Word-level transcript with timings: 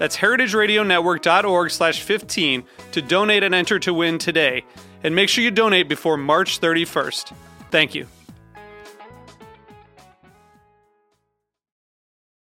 That's 0.00 0.16
heritageradionetwork.org 0.16 1.70
slash 1.70 2.00
15 2.00 2.64
to 2.92 3.02
donate 3.02 3.42
and 3.42 3.54
enter 3.54 3.78
to 3.80 3.92
win 3.92 4.16
today. 4.16 4.64
And 5.04 5.14
make 5.14 5.28
sure 5.28 5.44
you 5.44 5.50
donate 5.50 5.90
before 5.90 6.16
March 6.16 6.58
31st. 6.58 7.34
Thank 7.70 7.94
you. 7.94 8.06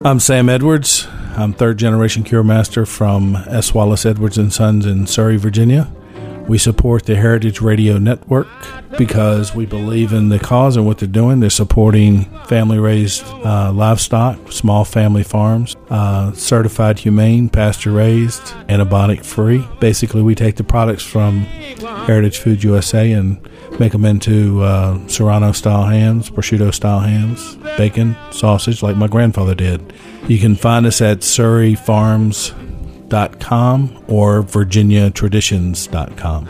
I'm 0.06 0.22
Sam 0.22 0.48
Edwards. 0.48 1.06
I'm 1.36 1.52
third 1.52 1.78
generation 1.78 2.24
cure 2.24 2.44
master 2.44 2.86
from 2.86 3.36
S. 3.36 3.74
Wallace 3.74 4.06
Edwards 4.06 4.38
and 4.38 4.54
Sons 4.54 4.86
in 4.86 5.06
Surry, 5.06 5.36
Virginia. 5.36 5.92
We 6.48 6.58
support 6.58 7.06
the 7.06 7.16
Heritage 7.16 7.62
Radio 7.62 7.98
Network 7.98 8.48
because 8.98 9.56
we 9.56 9.66
believe 9.66 10.12
in 10.12 10.30
the 10.30 10.40
cause 10.40 10.76
and 10.76 10.86
what 10.86 10.98
they're 10.98 11.08
doing. 11.08 11.40
They're 11.40 11.50
supporting 11.50 12.26
family 12.48 12.80
raised 12.80 13.24
uh, 13.26 13.72
livestock, 13.72 14.52
small 14.52 14.84
family 14.84 15.24
farms, 15.24 15.76
uh, 15.90 16.34
certified 16.34 17.00
humane, 17.00 17.50
pasture 17.50 17.92
raised, 17.92 18.42
antibiotic 18.68 19.26
free. 19.26 19.66
Basically, 19.80 20.22
we 20.22 20.36
take 20.36 20.58
the 20.58 20.64
products 20.64 21.04
from 21.04 21.42
Heritage 22.06 22.40
Food 22.40 22.64
USA 22.64 23.12
and 23.14 23.40
make 23.80 23.94
them 23.94 24.06
into 24.06 24.62
uh, 24.62 25.00
Serrano 25.08 25.54
style 25.54 25.86
hams, 25.86 26.30
prosciutto 26.30 26.74
style 26.74 27.00
hams, 27.00 27.56
bacon, 27.78 28.16
sausage, 28.32 28.84
like 28.84 28.98
my 28.98 29.08
grandfather 29.08 29.56
did. 29.56 29.94
You 30.28 30.40
can 30.40 30.56
find 30.56 30.86
us 30.86 31.02
at 31.02 31.24
Surry 31.24 31.76
Farms 31.76 32.54
virginiatraditions.com 33.14 34.04
or 34.08 34.44
virginiatraditions.com. 34.44 36.46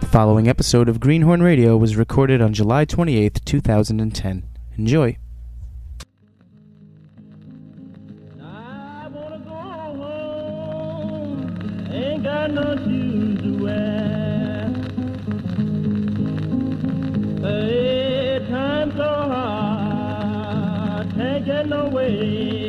The 0.00 0.06
following 0.06 0.48
episode 0.48 0.88
of 0.88 1.00
Greenhorn 1.00 1.42
Radio 1.42 1.76
was 1.76 1.96
recorded 1.96 2.40
on 2.40 2.54
July 2.54 2.84
28, 2.84 3.40
2010. 3.44 4.48
Enjoy. 4.78 5.16
no 21.66 21.88
way 21.88 22.65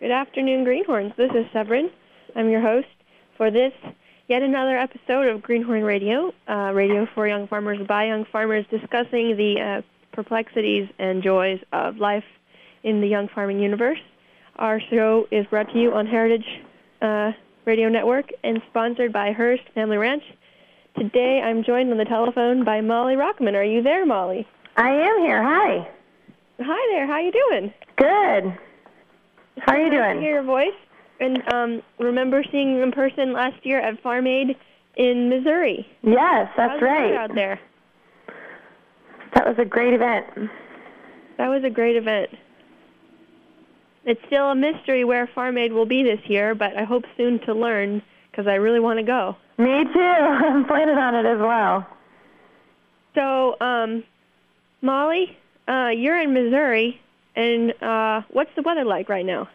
Good 0.00 0.10
afternoon, 0.10 0.64
Greenhorns. 0.64 1.12
This 1.18 1.30
is 1.32 1.44
Severine. 1.52 1.90
I'm 2.34 2.48
your 2.48 2.62
host 2.62 2.86
for 3.36 3.50
this 3.50 3.72
yet 4.28 4.42
another 4.42 4.78
episode 4.78 5.26
of 5.28 5.42
Greenhorn 5.42 5.82
Radio, 5.82 6.32
uh, 6.48 6.72
radio 6.72 7.06
for 7.14 7.28
young 7.28 7.46
farmers 7.48 7.86
by 7.86 8.06
young 8.06 8.24
farmers, 8.32 8.64
discussing 8.70 9.36
the 9.36 9.60
uh, 9.60 9.82
perplexities 10.18 10.88
and 10.98 11.22
joys 11.22 11.60
of 11.72 11.98
life 11.98 12.24
in 12.82 13.00
the 13.00 13.06
young 13.06 13.28
farming 13.28 13.60
universe. 13.60 14.00
Our 14.56 14.80
show 14.90 15.28
is 15.30 15.46
brought 15.46 15.72
to 15.72 15.78
you 15.78 15.92
on 15.92 16.08
Heritage 16.08 16.44
uh, 17.00 17.30
Radio 17.64 17.88
Network 17.88 18.26
and 18.42 18.60
sponsored 18.68 19.12
by 19.12 19.30
Hearst 19.30 19.62
Family 19.76 19.96
Ranch. 19.96 20.24
Today, 20.98 21.40
I'm 21.40 21.62
joined 21.62 21.92
on 21.92 21.98
the 21.98 22.04
telephone 22.04 22.64
by 22.64 22.80
Molly 22.80 23.14
Rockamann. 23.14 23.54
Are 23.54 23.62
you 23.62 23.80
there, 23.80 24.04
Molly? 24.04 24.44
I 24.76 24.88
am 24.88 25.20
here. 25.20 25.40
Hi. 25.40 25.88
Hi 26.60 26.92
there. 26.92 27.06
How 27.06 27.20
you 27.20 27.30
doing? 27.30 27.72
Good. 27.94 28.58
How 29.60 29.74
are 29.74 29.78
you 29.78 29.88
nice 29.88 29.98
doing? 29.98 30.16
To 30.16 30.20
hear 30.20 30.32
your 30.32 30.42
voice 30.42 30.74
and 31.20 31.42
um, 31.52 31.82
remember 32.00 32.42
seeing 32.50 32.74
you 32.74 32.82
in 32.82 32.90
person 32.90 33.32
last 33.32 33.64
year 33.64 33.80
at 33.80 34.02
Farm 34.02 34.26
Aid 34.26 34.56
in 34.96 35.28
Missouri. 35.28 35.86
Yes, 36.02 36.50
that's 36.56 36.72
How's 36.72 36.82
right. 36.82 37.14
out 37.14 37.36
there. 37.36 37.60
That 39.34 39.46
was 39.46 39.56
a 39.58 39.64
great 39.64 39.94
event. 39.94 40.26
That 41.36 41.48
was 41.48 41.62
a 41.64 41.70
great 41.70 41.96
event. 41.96 42.30
It's 44.04 44.20
still 44.26 44.50
a 44.50 44.54
mystery 44.54 45.04
where 45.04 45.26
Farm 45.34 45.58
Aid 45.58 45.72
will 45.72 45.86
be 45.86 46.02
this 46.02 46.20
year, 46.26 46.54
but 46.54 46.76
I 46.76 46.84
hope 46.84 47.04
soon 47.16 47.40
to 47.40 47.54
learn 47.54 48.02
because 48.30 48.46
I 48.46 48.54
really 48.54 48.80
want 48.80 48.98
to 48.98 49.02
go. 49.02 49.36
Me 49.58 49.84
too. 49.84 50.00
I'm 50.00 50.64
planning 50.64 50.96
on 50.96 51.14
it 51.14 51.26
as 51.26 51.38
well. 51.38 51.86
So, 53.14 53.60
um, 53.60 54.04
Molly, 54.80 55.36
uh, 55.66 55.88
you're 55.88 56.20
in 56.20 56.32
Missouri, 56.32 57.00
and 57.36 57.74
uh, 57.82 58.22
what's 58.30 58.50
the 58.56 58.62
weather 58.62 58.84
like 58.84 59.08
right 59.08 59.26
now? 59.26 59.48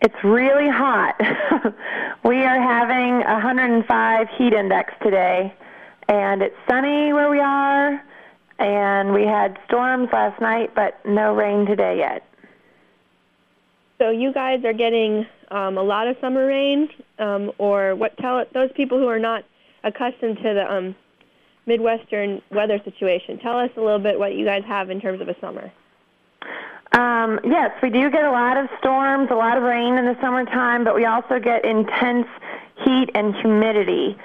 It's 0.00 0.24
really 0.24 0.68
hot. 0.68 1.14
we 2.24 2.42
are 2.44 2.60
having 2.60 3.22
a 3.22 3.34
105 3.34 4.28
heat 4.36 4.52
index 4.52 4.92
today, 5.02 5.54
and 6.08 6.42
it's 6.42 6.56
sunny 6.68 7.12
where 7.12 7.30
we 7.30 7.40
are, 7.40 8.02
and 8.62 9.12
we 9.12 9.22
had 9.24 9.58
storms 9.66 10.08
last 10.12 10.40
night, 10.40 10.74
but 10.74 11.04
no 11.04 11.34
rain 11.34 11.66
today 11.66 11.98
yet. 11.98 12.24
So 13.98 14.10
you 14.10 14.32
guys 14.32 14.64
are 14.64 14.72
getting 14.72 15.26
um, 15.50 15.78
a 15.78 15.82
lot 15.82 16.06
of 16.08 16.16
summer 16.20 16.46
rain, 16.46 16.88
um, 17.18 17.52
or 17.58 17.94
what? 17.94 18.16
Tell 18.18 18.44
those 18.52 18.70
people 18.72 18.98
who 18.98 19.08
are 19.08 19.18
not 19.18 19.44
accustomed 19.84 20.38
to 20.38 20.54
the 20.54 20.72
um, 20.72 20.94
Midwestern 21.66 22.40
weather 22.50 22.80
situation. 22.84 23.38
Tell 23.38 23.58
us 23.58 23.70
a 23.76 23.80
little 23.80 23.98
bit 23.98 24.18
what 24.18 24.34
you 24.34 24.44
guys 24.44 24.64
have 24.66 24.90
in 24.90 25.00
terms 25.00 25.20
of 25.20 25.28
a 25.28 25.38
summer. 25.40 25.70
Um, 26.92 27.40
yes, 27.44 27.70
we 27.82 27.90
do 27.90 28.10
get 28.10 28.24
a 28.24 28.30
lot 28.30 28.56
of 28.56 28.68
storms, 28.78 29.28
a 29.30 29.34
lot 29.34 29.56
of 29.56 29.62
rain 29.62 29.94
in 29.94 30.04
the 30.04 30.16
summertime, 30.20 30.84
but 30.84 30.94
we 30.94 31.04
also 31.04 31.38
get 31.40 31.64
intense 31.64 32.26
heat 32.84 33.10
and 33.14 33.34
humidity. 33.36 34.16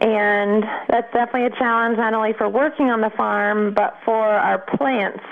And 0.00 0.62
that's 0.88 1.10
definitely 1.12 1.46
a 1.46 1.58
challenge 1.58 1.96
not 1.96 2.12
only 2.12 2.34
for 2.34 2.48
working 2.48 2.90
on 2.90 3.00
the 3.00 3.10
farm, 3.16 3.72
but 3.72 3.96
for 4.04 4.26
our 4.26 4.58
plants, 4.76 5.24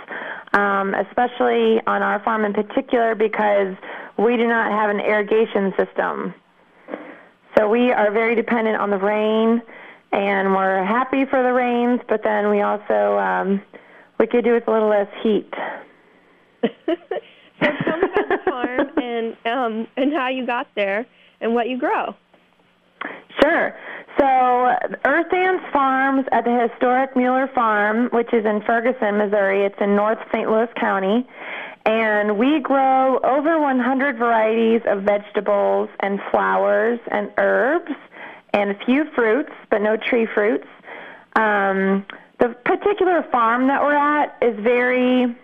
um, 0.55 0.95
especially 0.95 1.81
on 1.87 2.01
our 2.03 2.23
farm 2.25 2.47
in 2.47 2.55
particular 2.55 3.15
because 3.15 3.77
we 4.19 4.37
do 4.37 4.47
not 4.49 4.73
have 4.73 4.89
an 4.89 5.01
irrigation 5.01 5.75
system. 5.77 6.35
So 7.59 7.69
we 7.69 7.93
are 7.93 8.11
very 8.11 8.35
dependent 8.35 8.79
on 8.79 8.89
the 8.91 8.97
rain, 8.97 9.61
and 10.13 10.55
we're 10.55 10.83
happy 10.85 11.25
for 11.27 11.43
the 11.43 11.53
rains, 11.53 12.01
but 12.09 12.23
then 12.25 12.49
we 12.49 12.63
also, 12.63 13.19
um, 13.19 13.63
we 14.19 14.27
could 14.27 14.45
do 14.45 14.55
with 14.55 14.67
a 14.67 14.71
little 14.71 14.89
less 14.89 15.09
heat. 15.23 15.53
so 16.63 16.97
tell 17.85 17.99
me 17.99 18.09
about 18.13 18.29
the 18.29 18.39
farm 18.51 18.91
and 18.97 19.37
um, 19.47 19.87
and 19.97 20.13
how 20.13 20.29
you 20.29 20.47
got 20.47 20.69
there 20.75 21.07
and 21.41 21.55
what 21.55 21.69
you 21.69 21.79
grow. 21.79 22.15
Sure. 23.43 23.75
So 24.19 24.25
EarthDance 25.05 25.73
Farms 25.73 26.27
at 26.31 26.45
the 26.45 26.69
historic 26.69 27.17
Mueller 27.17 27.49
Farm, 27.55 28.09
which 28.11 28.33
is 28.33 28.45
in 28.45 28.63
Ferguson, 28.63 29.19
Missouri. 29.19 29.65
It's 29.65 29.81
in 29.81 29.97
North 29.97 30.19
St. 30.33 30.49
Louis 30.49 30.69
County. 30.79 31.27
And 31.87 32.39
we 32.39 32.61
grow 32.61 33.19
over 33.19 33.61
100 33.61 34.17
varieties 34.17 34.83
of 34.87 35.03
vegetables 35.03 35.91
and 36.01 36.21
flowers 36.31 36.99
and 37.11 37.31
herbs 37.37 37.93
and 38.53 38.71
a 38.71 38.85
few 38.87 39.05
fruits, 39.15 39.53
but 39.71 39.83
no 39.83 39.97
tree 39.97 40.27
fruits. 40.33 40.67
Um, 41.37 42.07
the 42.39 42.55
particular 42.65 43.27
farm 43.31 43.67
that 43.67 43.83
we're 43.83 43.95
at 43.95 44.39
is 44.41 44.59
very 44.61 45.37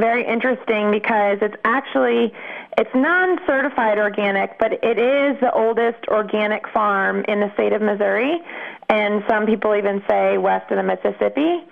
very 0.00 0.26
interesting 0.26 0.90
because 0.90 1.38
it's 1.40 1.56
actually 1.64 2.32
it's 2.78 2.90
non-certified 2.94 3.98
organic, 3.98 4.58
but 4.58 4.72
it 4.72 4.98
is 4.98 5.38
the 5.40 5.52
oldest 5.52 6.06
organic 6.08 6.66
farm 6.68 7.24
in 7.28 7.40
the 7.40 7.52
state 7.54 7.72
of 7.72 7.82
Missouri, 7.82 8.40
and 8.88 9.22
some 9.28 9.46
people 9.46 9.74
even 9.74 10.02
say 10.08 10.38
west 10.38 10.70
of 10.70 10.76
the 10.76 10.82
Mississippi. 10.82 11.64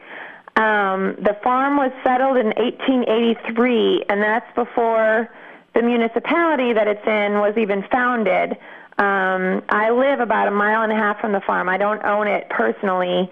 Um, 0.56 1.16
the 1.22 1.36
farm 1.42 1.76
was 1.76 1.92
settled 2.04 2.36
in 2.36 2.48
1883, 2.48 4.04
and 4.08 4.22
that's 4.22 4.54
before 4.54 5.30
the 5.74 5.82
municipality 5.82 6.72
that 6.72 6.86
it's 6.86 7.06
in 7.06 7.40
was 7.40 7.56
even 7.56 7.82
founded. 7.90 8.58
Um, 8.98 9.62
I 9.70 9.90
live 9.90 10.20
about 10.20 10.48
a 10.48 10.50
mile 10.50 10.82
and 10.82 10.92
a 10.92 10.96
half 10.96 11.20
from 11.20 11.32
the 11.32 11.40
farm. 11.40 11.68
I 11.68 11.78
don't 11.78 12.04
own 12.04 12.26
it 12.26 12.50
personally. 12.50 13.30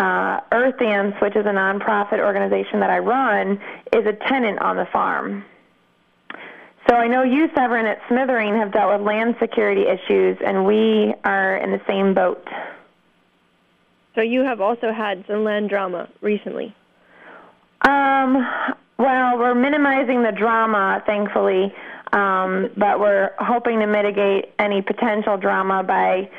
Uh, 0.00 0.40
Earth 0.52 0.80
which 1.20 1.36
is 1.36 1.44
a 1.44 1.50
nonprofit 1.50 2.20
organization 2.20 2.80
that 2.80 2.88
I 2.88 3.00
run, 3.00 3.60
is 3.92 4.06
a 4.06 4.14
tenant 4.14 4.58
on 4.60 4.76
the 4.76 4.86
farm. 4.86 5.44
So 6.88 6.96
I 6.96 7.06
know 7.06 7.22
you, 7.22 7.50
Severine, 7.54 7.84
at 7.84 7.98
Smithereens 8.08 8.56
have 8.56 8.72
dealt 8.72 8.98
with 8.98 9.06
land 9.06 9.36
security 9.38 9.82
issues, 9.82 10.38
and 10.42 10.64
we 10.64 11.12
are 11.24 11.58
in 11.58 11.70
the 11.70 11.82
same 11.86 12.14
boat. 12.14 12.42
So 14.14 14.22
you 14.22 14.40
have 14.40 14.62
also 14.62 14.90
had 14.90 15.22
some 15.28 15.44
land 15.44 15.68
drama 15.68 16.08
recently. 16.22 16.74
Um, 17.82 18.36
well, 18.98 19.36
we're 19.36 19.54
minimizing 19.54 20.22
the 20.22 20.32
drama, 20.32 21.02
thankfully, 21.04 21.74
um, 22.14 22.70
but 22.74 23.00
we're 23.00 23.32
hoping 23.38 23.80
to 23.80 23.86
mitigate 23.86 24.54
any 24.58 24.80
potential 24.80 25.36
drama 25.36 25.82
by 25.82 26.30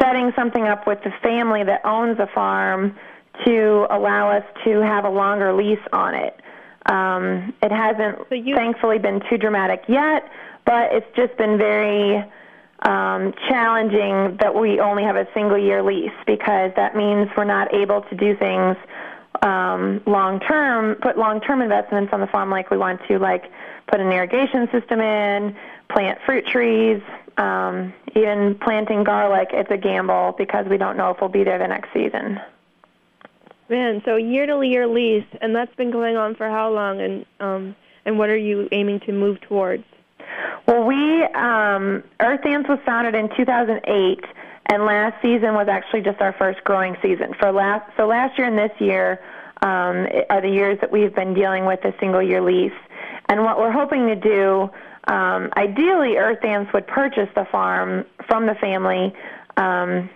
setting 0.00 0.32
something 0.36 0.64
up 0.64 0.86
with 0.86 1.02
the 1.04 1.12
family 1.22 1.62
that 1.64 1.84
owns 1.84 2.16
the 2.16 2.26
farm 2.34 2.96
to 3.44 3.86
allow 3.90 4.30
us 4.30 4.44
to 4.64 4.80
have 4.80 5.04
a 5.04 5.08
longer 5.08 5.52
lease 5.52 5.78
on 5.92 6.14
it. 6.14 6.40
Um, 6.86 7.54
it 7.62 7.70
hasn't, 7.70 8.18
So 8.28 8.34
you- 8.34 8.54
thankfully, 8.54 8.98
been 8.98 9.20
too 9.28 9.38
dramatic 9.38 9.84
yet, 9.86 10.28
but 10.64 10.92
it's 10.92 11.06
just 11.14 11.36
been 11.36 11.58
very 11.58 12.24
um, 12.82 13.34
challenging 13.46 14.38
that 14.40 14.54
we 14.54 14.80
only 14.80 15.02
have 15.04 15.16
a 15.16 15.26
single 15.34 15.58
year 15.58 15.82
lease 15.82 16.12
because 16.26 16.72
that 16.76 16.96
means 16.96 17.28
we're 17.36 17.44
not 17.44 17.74
able 17.74 18.00
to 18.02 18.14
do 18.14 18.34
things 18.34 18.76
um, 19.42 20.00
long 20.06 20.40
term, 20.40 20.94
put 20.96 21.18
long 21.18 21.40
term 21.40 21.60
investments 21.62 22.12
on 22.12 22.20
the 22.20 22.26
farm 22.26 22.50
like 22.50 22.70
we 22.70 22.78
want 22.78 23.00
to, 23.08 23.18
like 23.18 23.50
put 23.86 24.00
an 24.00 24.10
irrigation 24.12 24.68
system 24.72 25.00
in, 25.00 25.54
plant 25.88 26.18
fruit 26.24 26.46
trees, 26.46 27.02
um, 27.36 27.92
even 28.16 28.58
planting 28.62 29.04
garlic. 29.04 29.48
It's 29.52 29.70
a 29.70 29.76
gamble 29.76 30.34
because 30.36 30.66
we 30.68 30.76
don't 30.76 30.96
know 30.96 31.10
if 31.10 31.20
we'll 31.20 31.30
be 31.30 31.44
there 31.44 31.58
the 31.58 31.68
next 31.68 31.92
season. 31.92 32.40
Man, 33.68 34.02
so 34.04 34.16
year 34.16 34.46
to 34.46 34.62
year 34.62 34.86
lease, 34.86 35.26
and 35.40 35.54
that's 35.54 35.74
been 35.76 35.92
going 35.92 36.16
on 36.16 36.34
for 36.34 36.48
how 36.48 36.72
long? 36.72 37.00
And 37.00 37.26
um, 37.38 37.76
and 38.04 38.18
what 38.18 38.28
are 38.28 38.36
you 38.36 38.68
aiming 38.72 39.00
to 39.00 39.12
move 39.12 39.40
towards? 39.42 39.84
Well, 40.66 40.84
we 40.84 41.22
um, 41.24 42.02
EarthDance 42.18 42.68
was 42.68 42.78
founded 42.84 43.14
in 43.14 43.28
2008, 43.36 44.24
and 44.66 44.84
last 44.84 45.20
season 45.22 45.54
was 45.54 45.68
actually 45.68 46.02
just 46.02 46.20
our 46.20 46.32
first 46.32 46.64
growing 46.64 46.96
season. 47.02 47.34
For 47.38 47.52
last, 47.52 47.90
so 47.96 48.06
last 48.06 48.38
year 48.38 48.46
and 48.46 48.58
this 48.58 48.72
year 48.80 49.20
um, 49.62 50.06
are 50.30 50.40
the 50.40 50.50
years 50.50 50.78
that 50.80 50.90
we've 50.90 51.14
been 51.14 51.34
dealing 51.34 51.64
with 51.64 51.84
a 51.84 51.94
single 52.00 52.22
year 52.22 52.40
lease. 52.40 52.72
And 53.28 53.42
what 53.42 53.58
we're 53.58 53.72
hoping 53.72 54.06
to 54.08 54.16
do, 54.16 54.70
um, 55.04 55.50
ideally, 55.56 56.14
EarthDance 56.14 56.72
would 56.72 56.86
purchase 56.86 57.28
the 57.34 57.46
farm 57.50 58.04
from 58.28 58.46
the 58.46 58.54
family. 58.54 59.14
Um, 59.56 60.10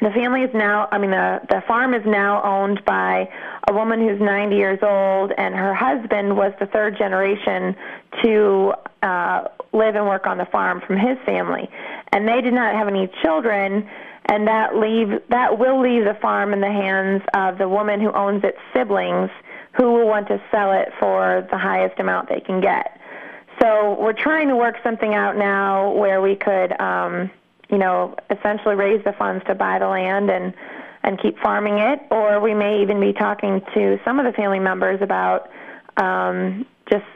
the 0.00 0.10
family 0.10 0.42
is 0.42 0.50
now, 0.54 0.88
I 0.92 0.98
mean, 0.98 1.10
the, 1.10 1.40
the 1.48 1.62
farm 1.68 1.92
is 1.92 2.02
now 2.06 2.42
owned 2.42 2.82
by 2.86 3.28
a 3.68 3.72
woman 3.72 4.00
who's 4.00 4.20
90 4.20 4.56
years 4.56 4.78
old, 4.82 5.32
and 5.36 5.54
her 5.54 5.74
husband 5.74 6.36
was 6.36 6.52
the 6.58 6.66
third 6.66 6.96
generation 6.96 7.76
to 8.22 8.72
uh, 9.02 9.44
live 9.72 9.96
and 9.96 10.06
work 10.06 10.26
on 10.26 10.38
the 10.38 10.46
farm 10.46 10.80
from 10.86 10.96
his 10.96 11.18
family. 11.26 11.68
And 12.12 12.26
they 12.26 12.40
did 12.40 12.54
not 12.54 12.74
have 12.74 12.88
any 12.88 13.10
children, 13.22 13.88
and 14.26 14.46
that 14.46 14.76
leave 14.76 15.20
that 15.28 15.58
will 15.58 15.80
leave 15.80 16.04
the 16.04 16.16
farm 16.20 16.52
in 16.52 16.60
the 16.60 16.72
hands 16.72 17.22
of 17.34 17.58
the 17.58 17.68
woman 17.68 18.00
who 18.00 18.12
owns 18.12 18.42
its 18.42 18.58
siblings, 18.74 19.30
who 19.76 19.92
will 19.92 20.06
want 20.06 20.28
to 20.28 20.40
sell 20.50 20.72
it 20.72 20.88
for 20.98 21.46
the 21.50 21.58
highest 21.58 22.00
amount 22.00 22.28
they 22.28 22.40
can 22.40 22.60
get. 22.60 22.99
So 23.60 23.96
we're 24.00 24.14
trying 24.14 24.48
to 24.48 24.56
work 24.56 24.76
something 24.82 25.14
out 25.14 25.36
now 25.36 25.92
where 25.92 26.22
we 26.22 26.34
could, 26.34 26.78
um, 26.80 27.30
you 27.68 27.78
know, 27.78 28.16
essentially 28.30 28.74
raise 28.74 29.04
the 29.04 29.12
funds 29.12 29.44
to 29.46 29.54
buy 29.54 29.78
the 29.78 29.88
land 29.88 30.30
and 30.30 30.54
and 31.02 31.18
keep 31.18 31.38
farming 31.38 31.78
it, 31.78 32.00
or 32.10 32.40
we 32.40 32.52
may 32.52 32.82
even 32.82 33.00
be 33.00 33.14
talking 33.14 33.62
to 33.72 33.98
some 34.04 34.18
of 34.18 34.26
the 34.26 34.32
family 34.32 34.58
members 34.58 35.00
about 35.00 35.48
um, 35.96 36.66
just 36.90 37.06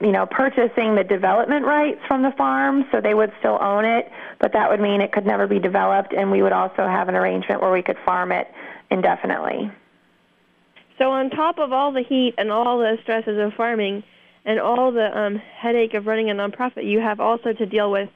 you 0.00 0.12
know 0.12 0.26
purchasing 0.26 0.94
the 0.94 1.02
development 1.02 1.64
rights 1.64 2.00
from 2.06 2.22
the 2.22 2.30
farm, 2.32 2.84
so 2.92 3.00
they 3.00 3.14
would 3.14 3.32
still 3.40 3.58
own 3.60 3.84
it, 3.84 4.10
but 4.40 4.52
that 4.52 4.70
would 4.70 4.80
mean 4.80 5.00
it 5.00 5.12
could 5.12 5.26
never 5.26 5.46
be 5.46 5.58
developed, 5.58 6.12
and 6.12 6.30
we 6.30 6.42
would 6.42 6.52
also 6.52 6.86
have 6.86 7.08
an 7.08 7.16
arrangement 7.16 7.60
where 7.60 7.72
we 7.72 7.82
could 7.82 7.98
farm 8.04 8.30
it 8.30 8.48
indefinitely. 8.90 9.70
So 10.98 11.10
on 11.10 11.30
top 11.30 11.58
of 11.58 11.72
all 11.72 11.90
the 11.90 12.02
heat 12.02 12.34
and 12.38 12.52
all 12.52 12.78
the 12.78 12.96
stresses 13.02 13.38
of 13.38 13.54
farming, 13.54 14.04
and 14.44 14.60
all 14.60 14.92
the 14.92 15.16
um, 15.18 15.36
headache 15.36 15.94
of 15.94 16.06
running 16.06 16.30
a 16.30 16.34
nonprofit, 16.34 16.88
you 16.88 17.00
have 17.00 17.20
also 17.20 17.52
to 17.52 17.66
deal 17.66 17.90
with 17.90 18.08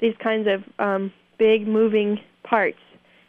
these 0.00 0.14
kinds 0.22 0.48
of 0.48 0.62
um, 0.78 1.12
big 1.38 1.66
moving 1.66 2.20
parts 2.42 2.78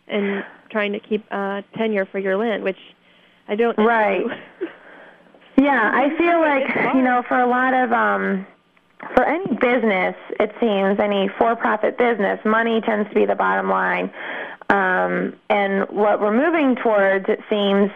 and 0.07 0.43
trying 0.69 0.93
to 0.93 0.99
keep 0.99 1.25
uh, 1.31 1.61
tenure 1.77 2.05
for 2.05 2.19
your 2.19 2.37
land, 2.37 2.63
which 2.63 2.77
I 3.47 3.55
don't. 3.55 3.77
Right. 3.77 4.25
Yeah, 5.57 5.91
I 5.93 6.09
feel 6.17 6.39
like 6.39 6.95
you 6.95 7.01
know, 7.01 7.23
for 7.27 7.39
a 7.39 7.47
lot 7.47 7.73
of 7.73 7.91
um, 7.91 8.45
for 9.15 9.23
any 9.23 9.47
business, 9.55 10.15
it 10.39 10.51
seems 10.59 10.99
any 10.99 11.29
for-profit 11.37 11.97
business, 11.97 12.39
money 12.45 12.81
tends 12.81 13.07
to 13.09 13.15
be 13.15 13.25
the 13.25 13.35
bottom 13.35 13.69
line. 13.69 14.11
Um, 14.69 15.35
and 15.49 15.87
what 15.89 16.19
we're 16.19 16.35
moving 16.35 16.75
towards, 16.75 17.25
it 17.29 17.39
seems, 17.49 17.89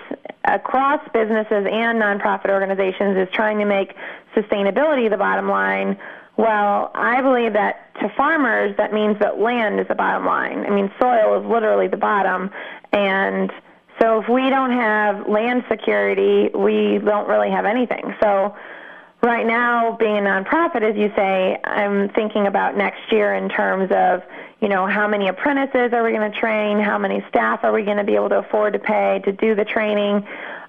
across 0.45 1.01
businesses 1.13 1.67
and 1.69 2.01
nonprofit 2.01 2.49
organizations, 2.49 3.17
is 3.17 3.27
trying 3.33 3.59
to 3.59 3.65
make 3.65 3.93
sustainability 4.35 5.09
the 5.09 5.17
bottom 5.17 5.49
line. 5.49 5.97
Well, 6.37 6.91
I 6.95 7.21
believe 7.21 7.53
that 7.53 7.93
to 7.99 8.09
farmers, 8.15 8.75
that 8.77 8.93
means 8.93 9.19
that 9.19 9.39
land 9.39 9.79
is 9.79 9.87
the 9.87 9.95
bottom 9.95 10.25
line. 10.25 10.65
I 10.65 10.69
mean, 10.69 10.89
soil 10.99 11.39
is 11.41 11.45
literally 11.45 11.87
the 11.87 11.97
bottom, 11.97 12.49
and 12.93 13.51
so 13.99 14.21
if 14.21 14.29
we 14.29 14.49
don't 14.49 14.71
have 14.71 15.27
land 15.27 15.65
security, 15.69 16.49
we 16.55 16.99
don't 17.03 17.27
really 17.27 17.51
have 17.51 17.65
anything. 17.65 18.15
So 18.21 18.55
right 19.21 19.45
now, 19.45 19.95
being 19.97 20.17
a 20.17 20.21
nonprofit, 20.21 20.81
as 20.81 20.95
you 20.95 21.11
say, 21.15 21.59
I'm 21.63 22.09
thinking 22.09 22.47
about 22.47 22.75
next 22.75 23.11
year 23.11 23.33
in 23.35 23.49
terms 23.49 23.91
of, 23.91 24.23
you 24.59 24.67
know, 24.67 24.87
how 24.87 25.07
many 25.07 25.27
apprentices 25.27 25.93
are 25.93 26.03
we 26.03 26.11
going 26.11 26.31
to 26.31 26.39
train? 26.39 26.79
How 26.79 26.97
many 26.97 27.23
staff 27.29 27.63
are 27.63 27.71
we 27.71 27.83
going 27.83 27.97
to 27.97 28.03
be 28.03 28.15
able 28.15 28.29
to 28.29 28.39
afford 28.39 28.73
to 28.73 28.79
pay 28.79 29.21
to 29.25 29.31
do 29.31 29.55
the 29.55 29.65
training? 29.65 30.27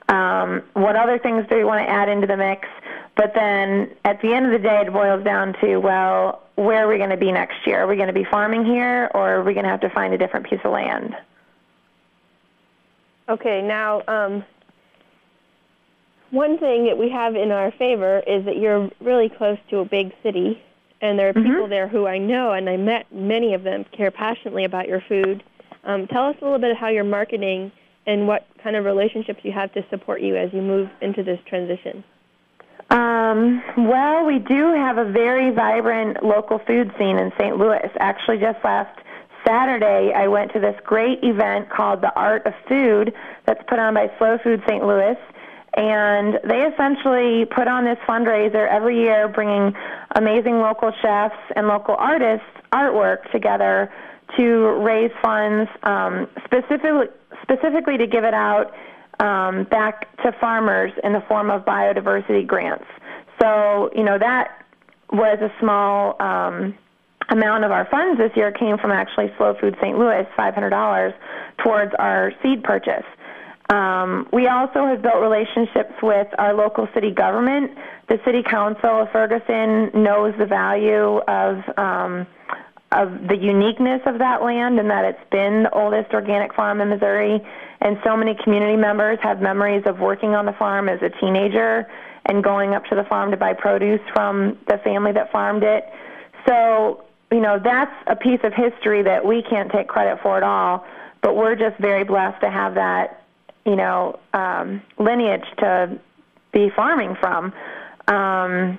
Um, 0.09 0.63
what 0.75 0.97
other 0.97 1.19
things 1.19 1.47
do 1.49 1.57
we 1.57 1.65
want 1.65 1.85
to 1.85 1.91
add 1.91 2.09
into 2.09 2.27
the 2.27 2.37
mix? 2.37 2.69
But 3.17 3.33
then 3.35 3.91
at 4.05 4.21
the 4.21 4.33
end 4.33 4.47
of 4.47 4.53
the 4.53 4.59
day, 4.59 4.83
it 4.87 4.93
boils 4.93 5.25
down 5.25 5.55
to, 5.61 5.79
well, 5.79 6.43
where 6.57 6.85
are 6.85 6.89
we 6.89 6.99
going 6.99 7.11
to 7.11 7.17
be 7.17 7.33
next 7.33 7.67
year? 7.67 7.83
Are 7.83 7.87
we 7.87 7.97
going 7.97 8.09
to 8.09 8.15
be 8.15 8.25
farming 8.25 8.65
here, 8.65 9.11
or 9.15 9.37
are 9.37 9.43
we 9.43 9.55
going 9.55 9.65
to 9.65 9.71
have 9.71 9.81
to 9.81 9.91
find 9.91 10.13
a 10.13 10.19
different 10.19 10.49
piece 10.49 10.61
of 10.65 10.73
land? 10.73 11.15
Okay, 13.29 13.63
now 13.63 14.03
um, 14.09 14.45
one 16.33 16.57
thing 16.59 16.87
that 16.87 16.97
we 16.97 17.11
have 17.11 17.37
in 17.37 17.53
our 17.53 17.71
favor 17.73 18.23
is 18.27 18.45
that 18.47 18.57
you're 18.57 18.91
really 19.01 19.29
close 19.29 19.59
to 19.69 19.79
a 19.79 19.85
big 19.85 20.13
city, 20.23 20.61
and 21.03 21.19
there 21.19 21.29
are 21.29 21.33
Mhm. 21.35 21.45
people 21.45 21.67
there 21.69 21.87
who 21.87 22.07
I 22.07 22.19
know, 22.19 22.53
and 22.53 22.69
I 22.69 22.79
met 22.79 23.07
many 23.13 23.53
of 23.55 23.63
them, 23.63 23.85
care 23.93 24.11
passionately 24.11 24.65
about 24.65 24.89
your 24.89 25.01
food. 25.01 25.43
Um, 25.85 26.07
tell 26.07 26.27
us 26.27 26.37
a 26.41 26.45
little 26.45 26.59
bit 26.59 26.71
about 26.71 26.81
how 26.81 26.89
you're 26.89 27.05
marketing 27.05 27.71
and 28.07 28.27
what 28.27 28.47
kind 28.63 28.77
of 28.77 28.85
relationships 28.87 29.45
you 29.45 29.53
have 29.53 29.73
to 29.75 29.85
support 29.91 30.23
you 30.23 30.37
as 30.37 30.53
you 30.55 30.63
move 30.63 30.89
into 31.03 31.23
this 31.23 31.39
transition. 31.45 32.03
Um, 32.91 33.63
well, 33.77 34.25
we 34.25 34.39
do 34.39 34.73
have 34.73 34.97
a 34.97 35.05
very 35.05 35.51
vibrant 35.51 36.23
local 36.25 36.59
food 36.61 36.93
scene 36.99 37.19
in 37.19 37.31
St. 37.39 37.59
Louis. 37.59 37.91
Actually, 37.99 38.39
just 38.39 38.65
last 38.65 38.99
Saturday, 39.47 40.13
I 40.15 40.29
went 40.29 40.53
to 40.53 40.61
this 40.61 40.79
great 40.85 41.23
event 41.23 41.69
called 41.69 42.01
The 42.01 42.15
Art 42.15 42.47
of 42.47 42.55
Food 42.69 43.13
that's 43.45 43.63
put 43.65 43.79
on 43.79 43.95
by 43.95 44.11
Slow 44.19 44.39
Food 44.39 44.63
St. 44.67 44.85
Louis. 44.85 45.17
And 45.75 46.39
they 46.45 46.63
essentially 46.67 47.47
put 47.47 47.67
on 47.67 47.85
this 47.85 47.99
fundraiser 48.07 48.69
every 48.69 49.01
year, 49.01 49.29
bringing 49.29 49.75
amazing 50.15 50.59
local 50.59 50.93
chefs 51.01 51.37
and 51.57 51.67
local 51.67 51.95
artists' 51.95 52.45
artwork 52.73 53.31
together 53.33 53.91
to 54.37 54.45
raise 54.83 55.11
funds 55.23 55.71
um, 55.83 56.29
specifically, 56.45 57.07
specifically 57.43 57.97
to 57.99 58.07
give 58.07 58.25
it 58.25 58.35
out 58.35 58.75
um, 59.21 59.65
back 59.65 60.15
to 60.23 60.33
farmers 60.41 60.93
in 61.05 61.13
the 61.13 61.23
form 61.23 61.51
of 61.51 61.65
biodiversity 61.65 62.47
grants. 62.47 62.85
So, 63.41 63.91
you 63.95 64.03
know, 64.03 64.19
that 64.19 64.65
was 65.11 65.39
a 65.41 65.53
small 65.61 66.21
um, 66.21 66.77
amount 67.31 67.65
of 67.65 67.71
our 67.71 67.87
funds 67.91 68.19
this 68.19 68.33
year 68.37 68.53
came 68.53 68.79
from 68.79 68.91
actually 68.91 69.33
Slow 69.37 69.55
Food 69.61 69.77
St. 69.81 69.99
Louis, 69.99 70.27
$500 70.39 71.15
towards 71.65 71.93
our 71.99 72.33
seed 72.43 72.63
purchase. 72.63 73.05
Um, 73.71 74.29
we 74.33 74.49
also 74.49 74.87
have 74.87 75.03
built 75.03 75.21
relationships 75.21 75.95
with 76.03 76.29
our 76.39 76.53
local 76.53 76.89
city 76.95 77.11
government. 77.11 77.73
The 78.09 78.21
city 78.25 78.43
council 78.43 79.03
of 79.03 79.11
Ferguson 79.11 79.91
knows 79.95 80.35
the 80.39 80.47
value 80.47 81.19
of 81.19 81.79
um, 81.79 82.27
of 82.93 83.27
the 83.27 83.37
uniqueness 83.37 84.03
of 84.05 84.19
that 84.19 84.43
land 84.43 84.79
and 84.79 84.91
that 84.91 85.05
it's 85.05 85.31
been 85.31 85.65
the 85.65 85.71
oldest 85.71 86.13
organic 86.13 86.55
farm 86.55 86.81
in 86.81 86.91
Missouri. 86.91 87.41
And 87.81 87.99
so 88.05 88.17
many 88.17 88.35
community 88.45 88.77
members 88.77 89.19
have 89.23 89.41
memories 89.41 89.85
of 89.87 89.99
working 89.99 90.35
on 90.35 90.47
the 90.47 90.53
farm 90.53 90.89
as 90.89 91.01
a 91.03 91.09
teenager 91.09 91.89
and 92.27 92.45
going 92.45 92.75
up 92.75 92.85
to 92.87 92.95
the 92.95 93.05
farm 93.05 93.31
to 93.31 93.37
buy 93.37 93.55
produce 93.55 94.01
from 94.13 94.59
the 94.69 94.79
family 94.85 95.13
that 95.13 95.33
farmed 95.33 95.63
it. 95.63 95.85
So, 96.47 97.05
you 97.31 97.41
know, 97.41 97.59
that's 97.59 97.95
a 98.07 98.15
piece 98.15 98.41
of 98.45 98.53
history 98.53 99.03
that 99.03 99.25
we 99.25 99.43
can't 99.43 99.73
take 99.73 99.89
credit 99.89 100.21
for 100.23 100.37
at 100.37 100.43
all, 100.43 100.85
but 101.23 101.35
we're 101.35 101.57
just 101.57 101.79
very 101.81 102.05
blessed 102.05 102.41
to 102.43 102.51
have 102.51 102.75
that, 102.75 103.22
you 103.65 103.77
know, 103.77 104.19
um, 104.33 104.83
lineage 104.99 105.45
to 105.59 105.99
be 106.53 106.71
farming 106.75 107.17
from. 107.21 107.53
Um, 108.09 108.79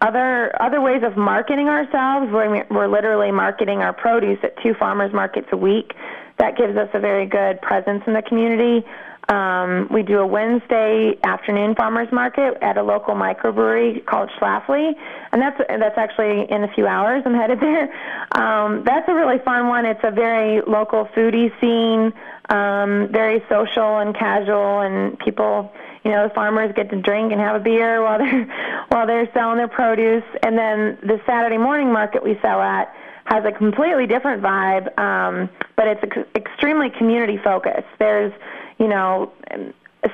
other 0.00 0.54
other 0.60 0.80
ways 0.80 1.02
of 1.02 1.16
marketing 1.16 1.68
ourselves, 1.68 2.30
we're, 2.32 2.66
we're 2.70 2.88
literally 2.88 3.32
marketing 3.32 3.78
our 3.78 3.92
produce 3.92 4.38
at 4.42 4.60
two 4.62 4.74
farmers 4.74 5.12
markets 5.12 5.48
a 5.52 5.56
week. 5.56 5.92
That 6.38 6.56
gives 6.56 6.76
us 6.76 6.88
a 6.92 7.00
very 7.00 7.26
good 7.26 7.60
presence 7.62 8.02
in 8.06 8.12
the 8.12 8.22
community. 8.22 8.86
Um, 9.28 9.88
we 9.90 10.02
do 10.02 10.18
a 10.20 10.26
Wednesday 10.26 11.18
afternoon 11.24 11.74
farmers 11.74 12.06
market 12.12 12.58
at 12.62 12.78
a 12.78 12.82
local 12.82 13.14
microbrewery 13.14 14.06
called 14.06 14.30
Schlafly, 14.38 14.92
and 15.32 15.42
that's 15.42 15.60
that's 15.68 15.98
actually 15.98 16.48
in 16.48 16.62
a 16.62 16.72
few 16.74 16.86
hours. 16.86 17.24
I'm 17.26 17.34
headed 17.34 17.58
there. 17.58 17.92
Um, 18.32 18.84
that's 18.84 19.08
a 19.08 19.14
really 19.14 19.38
fun 19.40 19.66
one. 19.66 19.84
It's 19.84 20.04
a 20.04 20.12
very 20.12 20.60
local 20.60 21.06
foodie 21.06 21.50
scene, 21.60 22.12
um, 22.50 23.08
very 23.10 23.42
social 23.48 23.98
and 23.98 24.14
casual, 24.14 24.80
and 24.80 25.18
people, 25.18 25.72
you 26.04 26.12
know, 26.12 26.28
the 26.28 26.34
farmers 26.34 26.72
get 26.76 26.90
to 26.90 27.00
drink 27.00 27.32
and 27.32 27.40
have 27.40 27.56
a 27.56 27.64
beer 27.64 28.02
while 28.04 28.18
they're 28.18 28.44
while 28.90 29.08
they're 29.08 29.28
selling 29.34 29.56
their 29.56 29.66
produce. 29.66 30.24
And 30.44 30.56
then 30.56 30.98
the 31.02 31.20
Saturday 31.26 31.58
morning 31.58 31.92
market 31.92 32.22
we 32.22 32.38
sell 32.42 32.60
at 32.60 32.94
has 33.24 33.44
a 33.44 33.50
completely 33.50 34.06
different 34.06 34.40
vibe, 34.40 34.96
um, 35.00 35.50
but 35.74 35.88
it's 35.88 36.00
ex- 36.04 36.28
extremely 36.36 36.90
community 36.90 37.38
focused. 37.42 37.88
There's 37.98 38.32
you 38.78 38.88
know, 38.88 39.32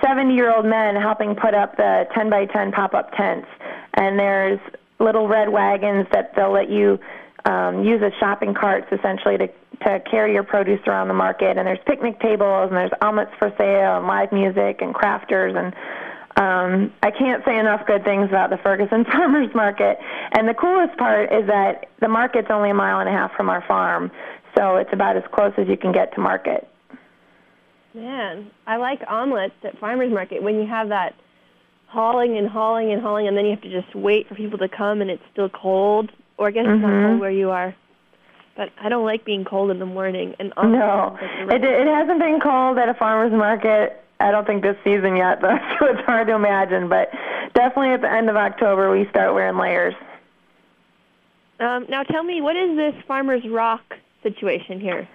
70 0.01 0.35
year 0.35 0.55
old 0.55 0.65
men 0.65 0.97
helping 0.97 1.35
put 1.35 1.55
up 1.55 1.77
the 1.77 2.07
10 2.15 2.31
by 2.31 2.47
10 2.47 2.73
pop 2.73 2.95
up 2.95 3.15
tents. 3.17 3.49
And 3.95 4.19
there's 4.19 4.61
little 4.99 5.29
red 5.29 5.51
wagons 5.51 6.07
that 6.13 6.35
they'll 6.37 6.53
let 6.53 6.71
you 6.71 6.99
um, 7.45 7.85
use 7.85 8.01
as 8.03 8.13
shopping 8.21 8.55
carts 8.55 8.87
essentially 8.93 9.37
to, 9.39 9.49
to 9.85 10.01
carry 10.09 10.33
your 10.33 10.45
produce 10.45 10.81
around 10.87 11.09
the 11.09 11.15
market. 11.15 11.59
And 11.59 11.67
there's 11.67 11.81
picnic 11.87 12.21
tables 12.21 12.69
and 12.69 12.77
there's 12.77 12.93
omelets 13.01 13.33
for 13.39 13.53
sale 13.59 13.99
and 13.99 14.07
live 14.07 14.33
music 14.33 14.81
and 14.81 14.95
crafters 14.95 15.57
and 15.57 15.75
um, 16.37 16.93
I 17.03 17.11
can't 17.11 17.45
say 17.45 17.59
enough 17.59 17.87
good 17.87 18.05
things 18.05 18.29
about 18.31 18.49
the 18.49 18.57
Ferguson 18.57 19.05
Farmers 19.13 19.55
Market. 19.55 19.99
And 20.33 20.49
the 20.49 20.55
coolest 20.55 20.97
part 20.97 21.31
is 21.31 21.47
that 21.47 21.91
the 22.01 22.09
market's 22.09 22.49
only 22.51 22.71
a 22.71 22.75
mile 22.75 23.01
and 23.01 23.09
a 23.09 23.13
half 23.13 23.33
from 23.37 23.51
our 23.51 23.63
farm, 23.69 24.11
so 24.57 24.77
it's 24.77 24.93
about 24.95 25.17
as 25.17 25.25
close 25.33 25.53
as 25.59 25.69
you 25.69 25.77
can 25.77 25.93
get 25.93 26.15
to 26.15 26.21
market. 26.21 26.72
Man, 27.95 28.51
I 28.67 28.77
like 28.77 29.01
omelets 29.07 29.55
at 29.65 29.79
farmers 29.79 30.13
market 30.13 30.43
when 30.43 30.57
you 30.57 30.67
have 30.67 30.89
that 30.89 31.15
hauling 31.87 32.39
and 32.39 32.49
hauling 32.49 32.91
and 32.91 33.03
hauling, 33.03 33.29
and 33.29 33.37
then 33.37 33.45
you 33.45 33.51
have 33.51 33.61
to 33.63 33.71
just 33.71 33.95
wait 33.95 34.27
for 34.29 34.35
people 34.35 34.59
to 34.59 34.69
come, 34.69 35.03
and 35.03 35.11
it's 35.11 35.23
still 35.33 35.51
cold. 35.51 36.11
Or 36.39 36.49
I 36.49 36.51
guess 36.51 36.65
mm-hmm. 36.65 36.75
it's 36.75 36.83
not 36.83 36.89
mm-hmm. 36.89 37.09
cold 37.09 37.21
where 37.21 37.31
you 37.31 37.51
are. 37.51 37.75
But 38.57 38.71
I 38.81 38.89
don't 38.89 39.05
like 39.05 39.25
being 39.25 39.45
cold 39.45 39.71
in 39.71 39.79
the 39.79 39.87
morning. 39.87 40.35
And 40.39 40.53
no, 40.57 41.17
it 41.21 41.65
it 41.65 41.87
hasn't 41.87 42.19
been 42.19 42.41
cold 42.41 42.79
at 42.79 42.89
a 42.89 42.95
farmers 42.95 43.33
market. 43.33 44.03
I 44.21 44.31
don't 44.31 44.47
think 44.47 44.63
this 44.63 44.77
season 44.85 45.17
yet, 45.17 45.41
though, 45.43 45.59
so 45.79 45.87
it's 45.87 46.05
hard 46.07 46.29
to 46.29 46.35
imagine. 46.35 46.89
But 46.89 47.11
definitely 47.55 47.91
at 47.91 48.01
the 48.01 48.11
end 48.11 48.31
of 48.31 48.37
October, 48.37 48.91
we 48.91 49.07
start 49.11 49.35
wearing 49.35 49.59
layers. 49.59 49.95
Um, 51.61 51.87
now, 51.89 52.03
tell 52.03 52.25
me, 52.25 52.41
what 52.41 52.57
is 52.57 52.77
this 52.77 52.95
Farms 53.07 53.47
Rock 53.49 53.83
situation 54.23 54.81
here? 54.81 55.09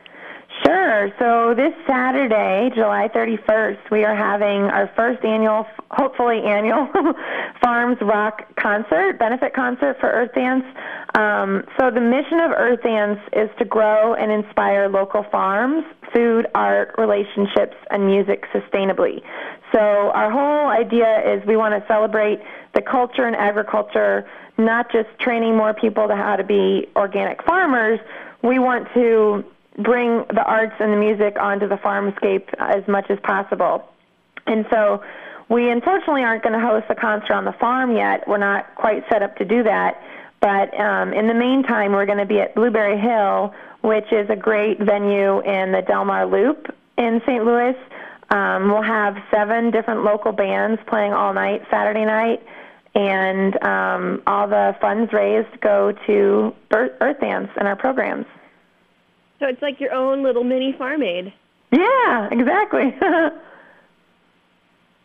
Sure. 0.66 1.10
So 1.20 1.54
this 1.56 1.74
Saturday, 1.86 2.72
July 2.74 3.10
31st, 3.14 3.92
we 3.92 4.04
are 4.04 4.16
having 4.16 4.64
our 4.64 4.90
first 4.96 5.24
annual, 5.24 5.68
hopefully 5.92 6.42
annual, 6.44 6.88
Farms 7.64 7.98
Rock 8.02 8.44
concert, 8.56 9.20
benefit 9.20 9.54
concert 9.54 9.98
for 10.00 10.10
EarthDance. 10.10 10.66
Um, 11.18 11.64
so 11.80 11.92
the 11.92 12.02
mission 12.02 12.40
of 12.40 12.52
EarthDance 12.52 13.22
is 13.34 13.50
to 13.60 13.66
grow 13.66 14.16
and 14.16 14.32
inspire 14.32 14.90
local 14.90 15.26
farms, 15.32 15.84
food, 16.14 16.48
art, 16.56 16.96
relationships, 16.98 17.76
and 17.92 18.08
music 18.08 18.46
sustainably. 18.54 19.22
So 19.74 19.80
our 19.80 20.32
whole 20.32 20.70
idea 20.70 21.36
is 21.36 21.46
we 21.46 21.58
want 21.58 21.80
to 21.80 21.88
celebrate 21.88 22.40
the 22.74 22.82
culture 22.82 23.26
and 23.26 23.36
agriculture, 23.36 24.28
not 24.58 24.92
just 24.92 25.10
training 25.20 25.56
more 25.56 25.74
people 25.74 26.08
to 26.08 26.16
how 26.16 26.36
to 26.36 26.44
be 26.44 26.88
organic 26.96 27.44
farmers. 27.44 28.00
We 28.44 28.60
want 28.60 28.88
to 28.94 29.44
bring 29.78 30.26
the 30.30 30.44
arts 30.44 30.76
and 30.80 30.92
the 30.92 30.98
music 30.98 31.38
onto 31.40 31.68
the 31.68 31.76
farmscape 31.76 32.48
as 32.60 32.88
much 32.88 33.10
as 33.10 33.20
possible. 33.20 33.88
And 34.48 34.66
so 34.72 35.04
we 35.50 35.70
unfortunately 35.70 36.24
aren't 36.24 36.44
going 36.44 36.60
to 36.60 36.66
host 36.66 36.86
a 36.90 36.96
concert 36.96 37.34
on 37.34 37.46
the 37.46 37.54
farm 37.54 37.96
yet. 37.96 38.28
We're 38.28 38.38
not 38.38 38.76
quite 38.76 39.04
set 39.10 39.22
up 39.22 39.38
to 39.38 39.46
do 39.46 39.64
that. 39.64 40.02
But 40.42 40.80
um, 40.80 41.14
in 41.14 41.28
the 41.28 41.34
meantime, 41.34 41.94
we're 41.94 42.06
going 42.06 42.18
to 42.20 42.26
be 42.26 42.40
at 42.40 42.54
Blueberry 42.54 43.00
Hill, 43.00 43.54
which 43.82 44.12
is 44.12 44.30
a 44.30 44.36
great 44.36 44.80
venue 44.80 45.40
in 45.40 45.72
the 45.72 45.82
Delmar 45.82 46.26
Loop 46.26 46.68
in 46.98 47.22
St. 47.26 47.44
Louis. 47.44 47.76
Um, 48.30 48.70
we'll 48.70 48.82
have 48.82 49.18
seven 49.32 49.72
different 49.72 50.04
local 50.04 50.32
bands 50.32 50.82
playing 50.88 51.14
all 51.14 51.34
night 51.34 51.64
Saturday 51.72 52.06
night, 52.06 52.44
and 52.94 53.64
um, 53.64 54.22
all 54.28 54.48
the 54.48 54.76
funds 54.82 55.14
raised 55.14 55.60
go 55.62 55.94
to 56.06 56.54
EarthDance 56.72 57.50
and 57.56 57.68
our 57.68 57.76
programs. 57.76 58.26
So 59.40 59.46
it's 59.48 59.62
like 59.62 59.80
your 59.80 59.94
own 59.94 60.24
little 60.24 60.44
mini 60.44 60.74
farm 60.78 61.04
aid. 61.04 61.34
Yeah, 61.72 62.30
exactly. 62.32 62.96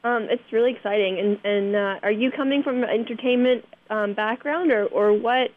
um, 0.04 0.28
it's 0.30 0.42
really 0.52 0.72
exciting. 0.72 1.18
And 1.18 1.38
and 1.44 1.76
uh, 1.76 2.00
are 2.02 2.12
you 2.12 2.30
coming 2.30 2.62
from 2.62 2.82
an 2.82 2.88
entertainment 2.88 3.64
um, 3.90 4.14
background, 4.14 4.70
or 4.72 4.86
or 4.86 5.12
what 5.12 5.50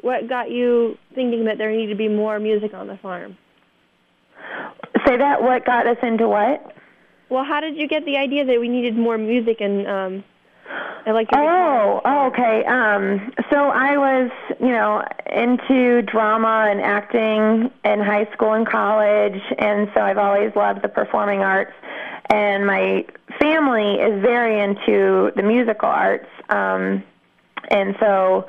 what 0.00 0.28
got 0.28 0.50
you 0.50 0.96
thinking 1.14 1.44
that 1.46 1.58
there 1.58 1.70
needed 1.72 1.92
to 1.92 1.98
be 1.98 2.08
more 2.08 2.38
music 2.38 2.74
on 2.74 2.86
the 2.86 2.98
farm? 2.98 3.36
Say 5.06 5.16
that. 5.16 5.42
What 5.42 5.64
got 5.64 5.86
us 5.86 5.98
into 6.02 6.28
what? 6.28 6.74
Well, 7.30 7.44
how 7.44 7.60
did 7.60 7.76
you 7.76 7.88
get 7.88 8.04
the 8.04 8.16
idea 8.16 8.44
that 8.44 8.60
we 8.60 8.68
needed 8.68 8.96
more 8.96 9.16
music 9.16 9.60
and 9.60 9.86
um, 9.86 10.24
I 11.06 11.12
like 11.12 11.28
oh, 11.32 12.00
oh, 12.04 12.26
okay. 12.26 12.64
Um, 12.64 13.32
so 13.50 13.70
I 13.70 13.96
was, 13.96 14.30
you 14.60 14.68
know, 14.68 15.02
into 15.32 16.02
drama 16.02 16.68
and 16.70 16.80
acting 16.80 17.70
in 17.84 18.00
high 18.00 18.30
school 18.32 18.52
and 18.52 18.66
college, 18.66 19.40
and 19.58 19.90
so 19.94 20.00
I've 20.00 20.18
always 20.18 20.54
loved 20.54 20.82
the 20.82 20.88
performing 20.88 21.40
arts. 21.40 21.72
And 22.28 22.66
my 22.66 23.06
family 23.40 23.94
is 23.94 24.20
very 24.20 24.60
into 24.60 25.32
the 25.34 25.42
musical 25.42 25.88
arts, 25.88 26.28
um, 26.48 27.02
and 27.70 27.96
so 27.98 28.46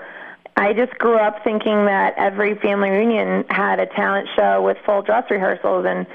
I 0.58 0.74
just 0.74 0.92
grew 1.00 1.18
up 1.18 1.44
thinking 1.44 1.86
that 1.86 2.13
every 2.18 2.56
family 2.56 2.90
reunion 2.90 3.46
had 3.50 3.80
a 3.80 3.88
talent 3.88 4.28
show 4.36 4.62
with 4.62 4.78
full 4.86 5.01
dress 5.01 5.30
rehearsals 5.32 5.86
and 5.88 6.06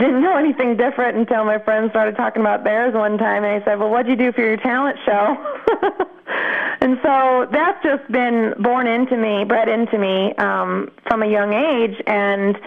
didn't 0.00 0.22
know 0.22 0.36
anything 0.36 0.76
different 0.76 1.16
until 1.16 1.44
my 1.44 1.58
friends 1.58 1.90
started 1.90 2.16
talking 2.16 2.42
about 2.42 2.64
theirs 2.64 2.94
one 2.94 3.18
time 3.18 3.44
and 3.44 3.62
I 3.62 3.64
said, 3.64 3.78
Well 3.78 3.90
what'd 3.90 4.08
you 4.08 4.16
do 4.16 4.32
for 4.32 4.40
your 4.40 4.56
talent 4.56 4.98
show? 5.04 5.36
and 6.80 6.98
so 7.02 7.46
that's 7.52 7.82
just 7.84 8.10
been 8.10 8.54
born 8.58 8.86
into 8.86 9.16
me, 9.16 9.44
bred 9.44 9.68
into 9.68 9.98
me, 9.98 10.34
um, 10.34 10.90
from 11.06 11.22
a 11.22 11.26
young 11.26 11.52
age 11.52 12.02
and 12.06 12.58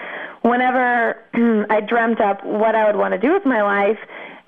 whenever 0.44 1.18
I 1.70 1.82
dreamt 1.82 2.22
up 2.22 2.46
what 2.46 2.76
I 2.76 2.86
would 2.86 2.96
want 2.96 3.14
to 3.14 3.20
do 3.20 3.34
with 3.34 3.46
my 3.46 3.64
life, 3.64 4.00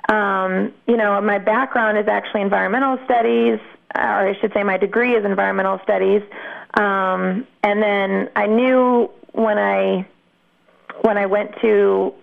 um, 0.10 0.72
you 0.88 0.98
know, 0.98 1.20
my 1.22 1.40
background 1.40 1.98
is 1.98 2.08
actually 2.08 2.42
environmental 2.42 3.00
studies, 3.06 3.60
or 3.96 4.30
I 4.30 4.38
should 4.40 4.54
say 4.54 4.64
my 4.64 4.78
degree 4.78 5.16
is 5.16 5.26
environmental 5.26 5.80
studies. 5.84 6.22
Um, 6.76 7.48
and 7.64 7.82
then 7.82 8.30
I 8.36 8.46
knew 8.46 9.10
when 9.32 9.58
I 9.58 10.06
when 11.02 11.18
I 11.18 11.26
went 11.26 11.52
to 11.62 12.14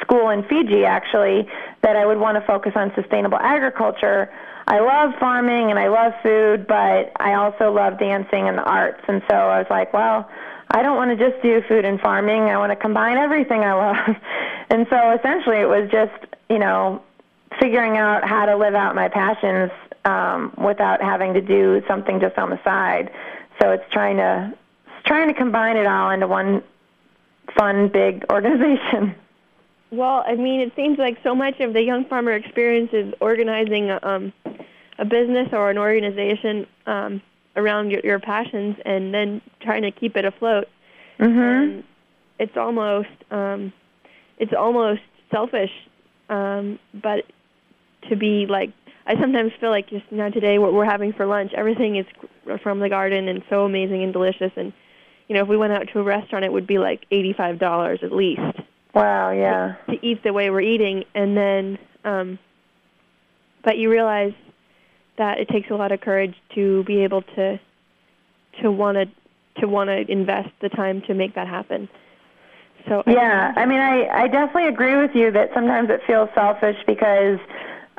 school 0.00 0.30
in 0.30 0.42
Fiji 0.44 0.84
actually 0.84 1.48
that 1.82 1.96
I 1.96 2.06
would 2.06 2.18
want 2.18 2.36
to 2.36 2.46
focus 2.46 2.72
on 2.76 2.92
sustainable 2.94 3.38
agriculture. 3.38 4.30
I 4.66 4.80
love 4.80 5.18
farming 5.18 5.70
and 5.70 5.78
I 5.78 5.88
love 5.88 6.12
food, 6.22 6.66
but 6.66 7.12
I 7.16 7.34
also 7.34 7.72
love 7.72 7.98
dancing 7.98 8.48
and 8.48 8.56
the 8.56 8.62
arts. 8.62 9.02
And 9.08 9.22
so 9.28 9.34
I 9.34 9.58
was 9.58 9.66
like, 9.70 9.92
well, 9.92 10.30
I 10.70 10.82
don't 10.82 10.96
want 10.96 11.16
to 11.16 11.30
just 11.30 11.42
do 11.42 11.62
food 11.68 11.84
and 11.84 12.00
farming. 12.00 12.42
I 12.42 12.58
want 12.58 12.70
to 12.70 12.76
combine 12.76 13.16
everything 13.16 13.60
I 13.62 13.72
love. 13.72 14.16
and 14.70 14.86
so 14.88 15.12
essentially 15.12 15.56
it 15.56 15.68
was 15.68 15.90
just, 15.90 16.34
you 16.48 16.58
know, 16.58 17.02
figuring 17.58 17.96
out 17.96 18.26
how 18.26 18.46
to 18.46 18.56
live 18.56 18.74
out 18.74 18.94
my 18.94 19.08
passions 19.08 19.72
um, 20.04 20.54
without 20.56 21.02
having 21.02 21.34
to 21.34 21.40
do 21.40 21.82
something 21.88 22.20
just 22.20 22.38
on 22.38 22.50
the 22.50 22.62
side. 22.62 23.10
So 23.60 23.72
it's 23.72 23.84
trying 23.90 24.18
to 24.18 24.54
it's 24.86 25.06
trying 25.06 25.28
to 25.28 25.34
combine 25.34 25.76
it 25.76 25.86
all 25.86 26.10
into 26.10 26.26
one 26.28 26.62
fun 27.56 27.88
big 27.88 28.24
organization. 28.32 29.14
Well, 29.92 30.22
I 30.26 30.34
mean, 30.36 30.60
it 30.60 30.72
seems 30.76 30.98
like 30.98 31.18
so 31.22 31.34
much 31.34 31.58
of 31.60 31.72
the 31.72 31.82
young 31.82 32.04
farmer 32.04 32.32
experience 32.32 32.90
is 32.92 33.12
organizing 33.20 33.90
um, 33.90 34.32
a 34.98 35.04
business 35.04 35.48
or 35.52 35.70
an 35.70 35.78
organization 35.78 36.66
um, 36.86 37.20
around 37.56 37.90
your, 37.90 38.00
your 38.04 38.20
passions, 38.20 38.76
and 38.84 39.12
then 39.12 39.40
trying 39.60 39.82
to 39.82 39.90
keep 39.90 40.16
it 40.16 40.24
afloat. 40.24 40.68
Mhm. 41.18 41.62
And 41.62 41.84
it's 42.38 42.56
almost 42.56 43.08
um, 43.30 43.72
it's 44.38 44.52
almost 44.56 45.02
selfish, 45.30 45.72
um, 46.28 46.78
but 46.94 47.24
to 48.08 48.16
be 48.16 48.46
like 48.46 48.70
I 49.06 49.20
sometimes 49.20 49.52
feel 49.60 49.70
like 49.70 49.90
just 49.90 50.04
you 50.10 50.18
know 50.18 50.30
today 50.30 50.58
what 50.58 50.72
we're 50.72 50.84
having 50.84 51.12
for 51.12 51.26
lunch, 51.26 51.52
everything 51.54 51.96
is 51.96 52.06
from 52.62 52.78
the 52.78 52.88
garden 52.88 53.28
and 53.28 53.42
so 53.50 53.64
amazing 53.64 54.04
and 54.04 54.12
delicious, 54.12 54.52
and 54.56 54.72
you 55.26 55.34
know 55.34 55.42
if 55.42 55.48
we 55.48 55.56
went 55.56 55.72
out 55.72 55.88
to 55.92 55.98
a 55.98 56.02
restaurant, 56.04 56.44
it 56.44 56.52
would 56.52 56.66
be 56.66 56.78
like 56.78 57.04
eighty 57.10 57.32
five 57.32 57.58
dollars 57.58 57.98
at 58.04 58.12
least 58.12 58.40
Wow, 58.94 59.30
yeah. 59.30 59.76
to 59.88 60.04
eat 60.04 60.22
the 60.22 60.32
way 60.32 60.50
we're 60.50 60.60
eating 60.60 61.04
and 61.14 61.36
then 61.36 61.78
um 62.04 62.38
but 63.62 63.78
you 63.78 63.90
realize 63.90 64.32
that 65.18 65.38
it 65.38 65.48
takes 65.48 65.70
a 65.70 65.74
lot 65.74 65.92
of 65.92 66.00
courage 66.00 66.34
to 66.54 66.82
be 66.84 67.04
able 67.04 67.22
to 67.22 67.60
to 68.62 68.70
want 68.70 68.96
to 68.96 69.06
to 69.60 69.68
want 69.68 69.88
to 69.88 70.10
invest 70.10 70.48
the 70.60 70.68
time 70.68 71.02
to 71.02 71.14
make 71.14 71.34
that 71.34 71.46
happen. 71.46 71.88
So 72.88 73.02
Yeah, 73.06 73.52
I 73.56 73.66
mean, 73.66 73.80
I 73.80 74.08
I 74.08 74.28
definitely 74.28 74.68
agree 74.68 74.96
with 74.96 75.14
you 75.14 75.30
that 75.32 75.50
sometimes 75.54 75.90
it 75.90 76.00
feels 76.06 76.30
selfish 76.34 76.76
because 76.86 77.38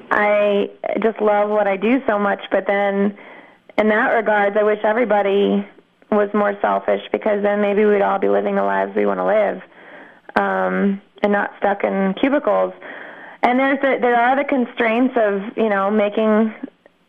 I 0.09 0.69
just 1.01 1.21
love 1.21 1.49
what 1.49 1.67
I 1.67 1.77
do 1.77 2.01
so 2.07 2.17
much, 2.17 2.41
but 2.51 2.65
then 2.67 3.17
in 3.77 3.89
that 3.89 4.09
regards, 4.09 4.57
I 4.57 4.63
wish 4.63 4.79
everybody 4.83 5.65
was 6.11 6.29
more 6.33 6.57
selfish 6.61 7.01
because 7.11 7.41
then 7.41 7.61
maybe 7.61 7.85
we'd 7.85 8.01
all 8.01 8.19
be 8.19 8.27
living 8.27 8.55
the 8.55 8.63
lives 8.63 8.93
we 8.95 9.05
want 9.05 9.19
to 9.19 9.25
live, 9.25 9.61
um, 10.35 11.01
and 11.23 11.31
not 11.31 11.53
stuck 11.57 11.83
in 11.83 12.13
cubicles. 12.15 12.73
And 13.43 13.59
there's 13.59 13.79
the, 13.81 13.97
there 13.99 14.15
are 14.15 14.35
the 14.35 14.43
constraints 14.43 15.15
of 15.17 15.57
you 15.57 15.69
know 15.69 15.89
making 15.89 16.53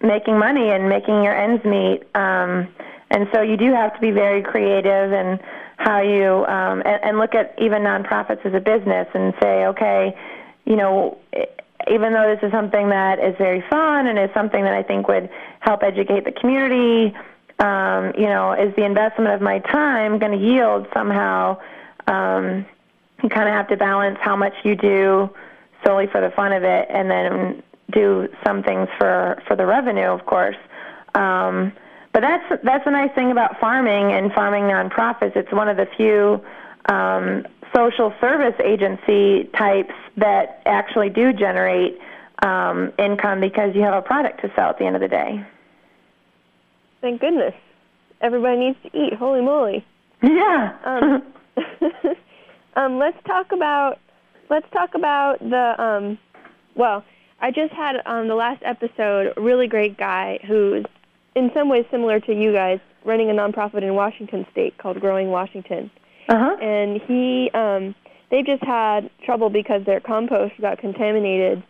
making 0.02 0.38
money 0.38 0.70
and 0.70 0.88
making 0.88 1.22
your 1.22 1.34
ends 1.34 1.64
meet. 1.64 2.02
Um, 2.14 2.68
and 3.10 3.28
so 3.32 3.42
you 3.42 3.56
do 3.56 3.72
have 3.72 3.94
to 3.94 4.00
be 4.00 4.10
very 4.10 4.42
creative 4.42 5.12
and 5.12 5.38
how 5.76 6.00
you 6.00 6.46
um, 6.46 6.82
and, 6.84 7.02
and 7.04 7.18
look 7.18 7.34
at 7.34 7.54
even 7.58 7.82
nonprofits 7.82 8.44
as 8.46 8.54
a 8.54 8.60
business 8.60 9.06
and 9.14 9.34
say, 9.40 9.66
okay, 9.66 10.16
you 10.64 10.76
know, 10.76 11.18
even 11.90 12.12
though 12.12 12.34
this 12.34 12.42
is 12.46 12.52
something 12.52 12.88
that 12.88 13.18
is 13.18 13.34
very 13.36 13.62
fun 13.68 14.06
and 14.06 14.18
is 14.18 14.30
something 14.32 14.62
that 14.62 14.74
I 14.74 14.82
think 14.82 15.08
would 15.08 15.28
help 15.60 15.82
educate 15.82 16.24
the 16.24 16.32
community, 16.32 17.14
um, 17.58 18.12
you 18.16 18.26
know, 18.26 18.52
is 18.52 18.74
the 18.76 18.84
investment 18.84 19.30
of 19.30 19.40
my 19.40 19.58
time 19.58 20.18
going 20.18 20.32
to 20.32 20.44
yield 20.44 20.86
somehow? 20.94 21.58
Um, 22.06 22.66
you 23.22 23.28
kind 23.28 23.48
of 23.48 23.54
have 23.54 23.68
to 23.68 23.76
balance 23.76 24.18
how 24.20 24.36
much 24.36 24.54
you 24.64 24.74
do 24.76 25.30
solely 25.84 26.06
for 26.06 26.20
the 26.20 26.30
fun 26.30 26.52
of 26.52 26.62
it, 26.64 26.86
and 26.90 27.10
then 27.10 27.62
do 27.90 28.28
some 28.44 28.62
things 28.62 28.88
for 28.98 29.42
for 29.46 29.56
the 29.56 29.66
revenue, 29.66 30.08
of 30.08 30.24
course. 30.26 30.56
Um, 31.14 31.72
but 32.12 32.20
that's 32.20 32.62
that's 32.62 32.86
a 32.86 32.90
nice 32.90 33.12
thing 33.14 33.30
about 33.30 33.58
farming 33.60 34.12
and 34.12 34.32
farming 34.32 34.64
nonprofits. 34.64 35.36
It's 35.36 35.52
one 35.52 35.68
of 35.68 35.76
the 35.76 35.86
few 35.96 36.42
um, 36.86 37.46
social 37.74 38.12
service 38.20 38.54
agency 38.62 39.44
types 39.56 39.94
that 40.16 40.62
actually 40.66 41.08
do 41.10 41.32
generate 41.32 41.98
um, 42.42 42.92
income 42.98 43.40
because 43.40 43.74
you 43.74 43.82
have 43.82 43.94
a 43.94 44.02
product 44.02 44.40
to 44.42 44.52
sell 44.54 44.70
at 44.70 44.78
the 44.78 44.84
end 44.84 44.94
of 44.96 45.00
the 45.00 45.08
day. 45.08 45.42
thank 47.00 47.20
goodness 47.20 47.54
everybody 48.20 48.58
needs 48.58 48.78
to 48.82 48.88
eat 48.96 49.14
holy 49.14 49.40
moly 49.40 49.84
Yeah. 50.22 50.74
um, 50.84 51.22
um, 52.76 52.98
let's 52.98 53.16
talk 53.26 53.52
about 53.52 53.98
let's 54.50 54.66
talk 54.72 54.94
about 54.94 55.38
the 55.40 55.82
um, 55.82 56.18
well. 56.74 57.04
I 57.40 57.50
just 57.50 57.72
had 57.72 57.96
on 58.06 58.28
the 58.28 58.36
last 58.36 58.62
episode 58.64 59.32
a 59.36 59.40
really 59.40 59.66
great 59.66 59.98
guy 59.98 60.38
who's 60.46 60.84
in 61.34 61.50
some 61.52 61.68
ways 61.68 61.84
similar 61.90 62.20
to 62.20 62.32
you 62.32 62.52
guys, 62.52 62.78
running 63.04 63.30
a 63.30 63.32
nonprofit 63.32 63.82
in 63.82 63.96
Washington 63.96 64.46
State 64.52 64.78
called 64.78 65.00
Growing 65.00 65.28
Washington, 65.30 65.90
uh-huh. 66.28 66.56
and 66.62 67.00
he 67.02 67.50
um, 67.52 67.96
they've 68.30 68.46
just 68.46 68.62
had 68.62 69.10
trouble 69.24 69.50
because 69.50 69.84
their 69.84 69.98
compost 69.98 70.54
got 70.60 70.78
contaminated 70.78 71.64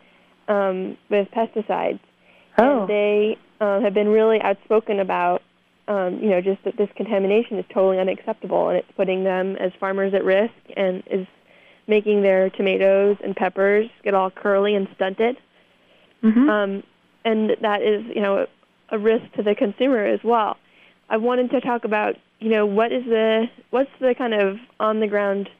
um, 0.48 0.96
with 1.08 1.28
pesticides. 1.30 2.00
Oh. 2.58 2.80
And 2.80 2.88
they 2.88 3.38
uh, 3.60 3.80
have 3.80 3.94
been 3.94 4.08
really 4.08 4.40
outspoken 4.40 5.00
about, 5.00 5.42
um, 5.88 6.18
you 6.20 6.30
know, 6.30 6.40
just 6.40 6.62
that 6.64 6.76
this 6.76 6.88
contamination 6.96 7.58
is 7.58 7.64
totally 7.72 7.98
unacceptable 7.98 8.68
and 8.68 8.78
it's 8.78 8.90
putting 8.96 9.24
them 9.24 9.56
as 9.56 9.72
farmers 9.80 10.14
at 10.14 10.24
risk 10.24 10.54
and 10.76 11.02
is 11.10 11.26
making 11.86 12.22
their 12.22 12.50
tomatoes 12.50 13.16
and 13.22 13.34
peppers 13.34 13.90
get 14.04 14.14
all 14.14 14.30
curly 14.30 14.74
and 14.74 14.88
stunted. 14.94 15.36
Mhm. 16.22 16.48
Um, 16.48 16.82
and 17.24 17.56
that 17.60 17.82
is, 17.82 18.04
you 18.14 18.20
know, 18.22 18.46
a 18.90 18.98
risk 18.98 19.24
to 19.32 19.42
the 19.42 19.54
consumer 19.54 20.04
as 20.04 20.22
well. 20.22 20.56
I 21.08 21.16
wanted 21.16 21.50
to 21.50 21.60
talk 21.60 21.84
about, 21.84 22.16
you 22.38 22.50
know, 22.50 22.66
what 22.66 22.92
is 22.92 23.04
the 23.04 23.48
what's 23.70 23.90
the 24.00 24.14
kind 24.14 24.34
of 24.34 24.58
on 24.78 25.00
the 25.00 25.08
ground 25.08 25.50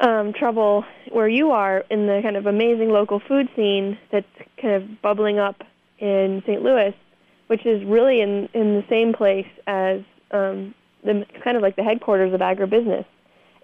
um, 0.00 0.32
trouble 0.32 0.84
where 1.10 1.28
you 1.28 1.50
are 1.50 1.84
in 1.90 2.06
the 2.06 2.20
kind 2.22 2.36
of 2.36 2.46
amazing 2.46 2.90
local 2.90 3.20
food 3.20 3.48
scene 3.54 3.98
that's 4.10 4.26
kind 4.60 4.74
of 4.74 5.02
bubbling 5.02 5.38
up 5.38 5.62
in 5.98 6.42
St. 6.46 6.62
Louis, 6.62 6.94
which 7.52 7.66
is 7.66 7.84
really 7.84 8.22
in 8.22 8.48
in 8.54 8.76
the 8.76 8.84
same 8.88 9.12
place 9.12 9.46
as 9.66 10.00
um, 10.30 10.74
the 11.04 11.26
kind 11.44 11.54
of 11.54 11.62
like 11.62 11.76
the 11.76 11.82
headquarters 11.82 12.32
of 12.32 12.40
agribusiness. 12.40 13.04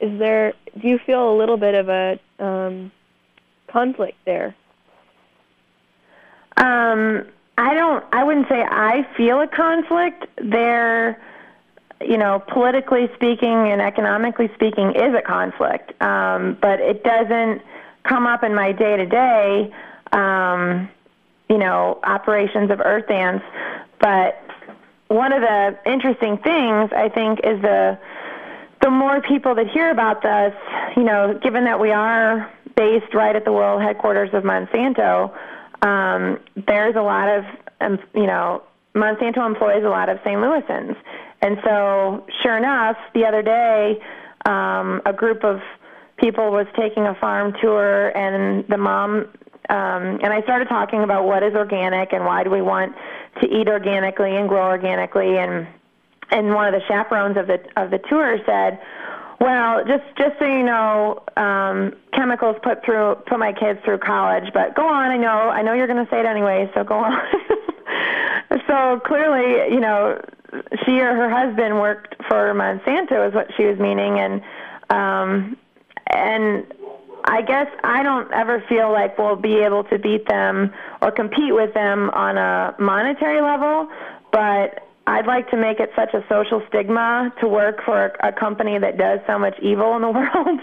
Is 0.03 0.19
there? 0.19 0.53
Do 0.79 0.87
you 0.87 0.99
feel 1.07 1.33
a 1.33 1.37
little 1.39 1.57
bit 1.57 1.75
of 1.75 1.89
a 1.89 2.21
um, 2.39 2.93
conflict 3.67 4.19
there? 4.27 4.55
Um, 6.59 7.25
I 7.57 7.73
don't. 7.73 8.05
I 8.13 8.25
wouldn't 8.25 8.47
say 8.51 8.61
I 8.61 9.09
feel 9.17 9.41
a 9.41 9.49
conflict. 9.49 10.27
There, 10.37 11.19
you 12.03 12.19
know, 12.19 12.41
politically 12.41 13.09
speaking 13.15 13.73
and 13.73 13.81
economically 13.81 14.51
speaking, 14.55 14.91
is 14.97 15.15
a 15.15 15.23
conflict. 15.23 15.99
Um, 16.03 16.59
but 16.61 16.79
it 16.81 17.05
doesn't 17.05 17.63
come 18.03 18.27
up 18.27 18.45
in 18.45 18.55
my 18.55 18.71
day 18.73 18.99
to 18.99 19.07
day, 19.07 19.73
you 21.49 21.59
know, 21.59 21.99
operations 22.05 22.71
of 22.71 22.79
EarthDance. 22.79 23.43
But 24.01 24.43
one 25.09 25.33
of 25.33 25.41
the 25.41 25.79
interesting 25.87 26.39
things 26.39 26.91
I 26.93 27.09
think 27.09 27.41
is 27.45 27.61
the 27.63 27.99
the 28.81 28.91
more 28.91 29.21
people 29.21 29.55
that 29.57 29.67
hear 29.69 29.91
about 29.91 30.23
this, 30.23 30.55
you 30.97 31.03
know, 31.03 31.39
given 31.43 31.65
that 31.65 31.81
we 31.81 31.91
are 31.91 32.49
based 32.77 33.13
right 33.13 33.35
at 33.35 33.45
the 33.45 33.53
world 33.53 33.83
headquarters 33.83 34.31
of 34.33 34.45
Monsanto, 34.45 35.37
um, 35.83 36.39
there's 36.67 36.95
a 36.95 37.03
lot 37.03 37.29
of, 37.29 37.45
um, 37.81 37.99
you 38.15 38.27
know, 38.27 38.63
Monsanto 38.95 39.45
employs 39.45 39.85
a 39.85 39.89
lot 39.89 40.09
of 40.09 40.19
St. 40.25 40.39
Louisans. 40.39 40.97
And 41.43 41.59
so, 41.65 42.25
sure 42.43 42.57
enough, 42.57 42.97
the 43.15 43.25
other 43.25 43.43
day, 43.43 44.01
um, 44.47 45.03
a 45.07 45.13
group 45.13 45.45
of 45.45 45.61
people 46.19 46.51
was 46.51 46.67
taking 46.77 47.05
a 47.05 47.15
farm 47.15 47.55
tour, 47.61 48.17
and 48.17 48.67
the 48.69 48.77
mom, 48.77 49.29
um, 49.69 50.21
and 50.23 50.33
I 50.33 50.41
started 50.43 50.69
talking 50.69 51.03
about 51.03 51.27
what 51.27 51.43
is 51.43 51.55
organic 51.55 52.13
and 52.13 52.25
why 52.25 52.43
do 52.43 52.51
we 52.51 52.63
want 52.63 52.95
to 53.43 53.49
eat 53.49 53.69
organically 53.69 54.35
and 54.37 54.49
grow 54.49 54.67
organically, 54.67 55.37
and 55.37 55.67
and 56.31 56.55
one 56.55 56.73
of 56.73 56.81
the 56.81 56.87
chaperones 56.87 57.37
of 57.37 57.47
the 57.47 57.61
of 57.77 57.91
the 57.91 57.99
tour 57.99 58.39
said, 58.47 58.81
"Well, 59.41 59.85
just 59.85 60.05
just 60.17 60.39
so 60.39 60.47
you 60.47 60.63
know, 60.63 61.23
um, 61.37 61.95
chemicals 62.15 62.57
put 62.63 62.83
through 62.83 63.17
put 63.27 63.39
my 63.39 63.53
kids 63.53 63.81
through 63.85 63.99
college, 63.99 64.53
but 64.55 64.75
go 64.75 64.87
on. 64.87 65.11
I 65.11 65.19
know 65.19 65.51
I 65.51 65.61
know 65.61 65.75
you're 65.75 65.87
going 65.87 66.05
to 66.05 66.11
say 66.11 66.21
it 66.21 66.27
anyway, 66.27 66.71
so 66.75 66.83
go 66.83 66.99
on." 66.99 67.21
so 68.67 69.01
clearly, 69.05 69.73
you 69.73 69.81
know, 69.81 70.19
she 70.85 70.99
or 71.01 71.15
her 71.15 71.29
husband 71.29 71.79
worked 71.79 72.17
for 72.27 72.55
Monsanto 72.55 73.29
is 73.29 73.35
what 73.35 73.49
she 73.55 73.65
was 73.65 73.79
meaning, 73.79 74.19
and 74.19 74.43
um, 74.89 75.59
and 76.07 76.67
I 77.25 77.43
guess 77.43 77.67
I 77.85 78.03
don't 78.03 78.31
ever 78.33 78.63
feel 78.69 78.91
like 78.93 79.19
we'll 79.19 79.37
be 79.37 79.59
able 79.59 79.85
to 79.85 79.99
beat 79.99 80.27
them 80.27 80.73
or 81.03 81.11
compete 81.11 81.55
with 81.55 81.75
them 81.75 82.11
on 82.11 82.39
a 82.39 82.75
monetary 82.79 83.41
level, 83.41 83.89
but 84.33 84.89
I'd 85.07 85.27
like 85.27 85.51
to 85.51 85.57
make 85.57 85.81
it 85.81 85.91
such 85.97 86.13
a 86.13 86.23
social 86.29 86.63
stigma 86.69 87.33
to 87.41 87.49
work 87.49 87.83
for 87.85 88.13
a, 88.21 88.33
company 88.33 88.79
that 88.79 88.99
does 88.99 89.21
so 89.27 89.39
much 89.39 89.59
evil 89.61 89.97
in 89.97 90.03
the 90.03 90.11
world 90.21 90.61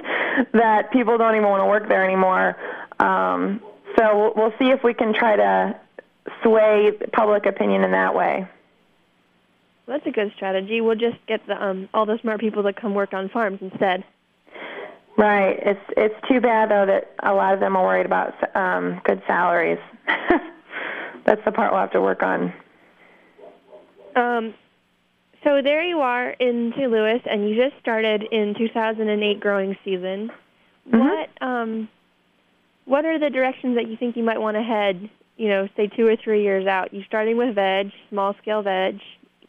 that 0.54 0.92
people 0.92 1.18
don't 1.18 1.36
even 1.36 1.50
want 1.50 1.62
to 1.62 1.66
work 1.66 1.88
there 1.88 2.04
anymore. 2.06 2.56
Um, 3.00 3.60
so 3.98 4.18
we'll, 4.18 4.34
we'll 4.36 4.58
see 4.60 4.70
if 4.70 4.84
we 4.84 4.94
can 4.94 5.14
try 5.14 5.36
to 5.36 5.80
sway 6.44 6.92
public 7.12 7.48
opinion 7.48 7.84
in 7.84 7.92
that 7.92 8.14
way. 8.14 8.48
That's 9.88 10.06
a 10.06 10.12
good 10.12 10.32
strategy. 10.36 10.82
We'll 10.82 10.96
just 10.96 11.18
get 11.28 11.46
the 11.48 11.64
um, 11.64 11.90
all 11.94 12.06
the 12.06 12.18
smart 12.22 12.40
people 12.40 12.64
to 12.64 12.74
come 12.74 12.94
work 12.94 13.14
on 13.14 13.30
farms 13.30 13.60
instead. 13.62 14.04
Right. 15.18 15.58
It's 15.62 15.80
it's 15.96 16.28
too 16.28 16.42
bad 16.42 16.70
though 16.70 16.86
that 16.86 17.14
a 17.24 17.34
lot 17.34 17.54
of 17.54 17.60
them 17.60 17.76
are 17.76 17.84
worried 17.84 18.06
about 18.06 18.34
um, 18.56 19.02
good 19.06 19.22
salaries. 19.26 19.80
That's 21.26 21.44
the 21.46 21.52
part 21.52 21.72
we'll 21.72 21.82
have 21.82 21.92
to 21.92 22.02
work 22.02 22.22
on. 22.22 22.54
Um, 24.16 24.54
so 25.44 25.62
there 25.62 25.84
you 25.84 26.00
are 26.00 26.32
in 26.32 26.74
St. 26.76 26.92
Louis, 26.92 27.22
and 27.26 27.50
you 27.50 27.56
just 27.56 27.80
started 27.80 28.24
in 28.32 28.56
2008 28.58 29.40
growing 29.40 29.78
season. 29.86 30.32
what 30.90 31.30
um, 31.42 31.88
what 32.86 33.06
are 33.06 33.18
the 33.18 33.30
directions 33.30 33.76
that 33.76 33.88
you 33.88 33.96
think 33.96 34.18
you 34.18 34.24
might 34.24 34.40
want 34.40 34.58
to 34.58 34.64
head? 34.64 35.10
You 35.38 35.50
know, 35.50 35.68
say 35.76 35.88
two 35.88 36.08
or 36.08 36.16
three 36.16 36.44
years 36.44 36.68
out. 36.68 36.94
You're 36.94 37.06
starting 37.06 37.38
with 37.38 37.56
veg, 37.56 37.92
small 38.10 38.36
scale 38.42 38.62
veg, 38.62 39.00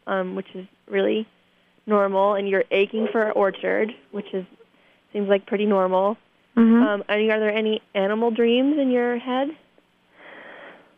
um, 0.07 0.35
which 0.35 0.49
is 0.55 0.67
really 0.89 1.27
normal, 1.87 2.35
and 2.35 2.49
you're 2.49 2.65
aching 2.71 3.09
for 3.11 3.27
an 3.27 3.33
orchard, 3.33 3.93
which 4.11 4.33
is 4.33 4.45
seems 5.17 5.31
like 5.31 5.47
pretty 5.47 5.65
normal. 5.65 6.19
Mhm. 6.57 6.83
Um, 6.87 7.05
and 7.09 7.31
are 7.31 7.41
there 7.41 7.51
any 7.51 7.81
animal 7.95 8.31
dreams 8.31 8.79
in 8.79 8.91
your 8.91 9.17
head? 9.17 9.51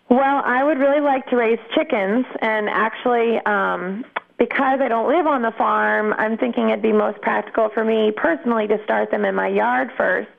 Well, 0.09 0.43
I 0.45 0.65
would 0.65 0.79
really 0.79 1.01
like 1.01 1.29
to 1.31 1.37
raise 1.37 1.61
chickens, 1.75 2.27
and 2.41 2.69
actually, 2.69 3.39
um, 3.47 4.05
because 4.39 4.81
I 4.81 4.89
don't 4.89 5.09
live 5.09 5.27
on 5.27 5.43
the 5.43 5.53
farm, 5.53 6.15
I'm 6.19 6.37
thinking 6.37 6.71
it'd 6.71 6.83
be 6.83 6.93
most 6.93 7.21
practical 7.21 7.69
for 7.69 7.85
me 7.85 8.11
personally 8.11 8.67
to 8.69 8.83
start 8.83 9.11
them 9.11 9.25
in 9.25 9.35
my 9.35 9.49
yard 9.49 9.93
first. 9.97 10.31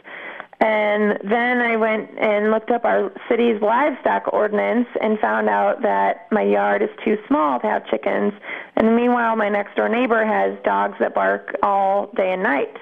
And 0.61 1.17
then 1.23 1.61
I 1.61 1.77
went 1.77 2.09
and 2.19 2.51
looked 2.51 2.69
up 2.69 2.83
our 2.83 3.13
city's 3.29 3.61
livestock 3.61 4.33
ordinance 4.33 4.87
and 4.99 5.17
found 5.19 5.47
out 5.47 5.81
that 5.83 6.27
my 6.31 6.41
yard 6.41 6.81
is 6.81 6.89
too 7.05 7.17
small 7.27 7.61
to 7.61 7.67
have 7.67 7.87
chickens. 7.87 8.33
And 8.75 8.93
meanwhile, 8.93 9.37
my 9.37 9.47
next 9.47 9.75
door 9.75 9.87
neighbor 9.87 10.25
has 10.25 10.57
dogs 10.65 10.97
that 10.99 11.13
bark 11.15 11.55
all 11.63 12.07
day 12.17 12.33
and 12.33 12.43
night. 12.43 12.75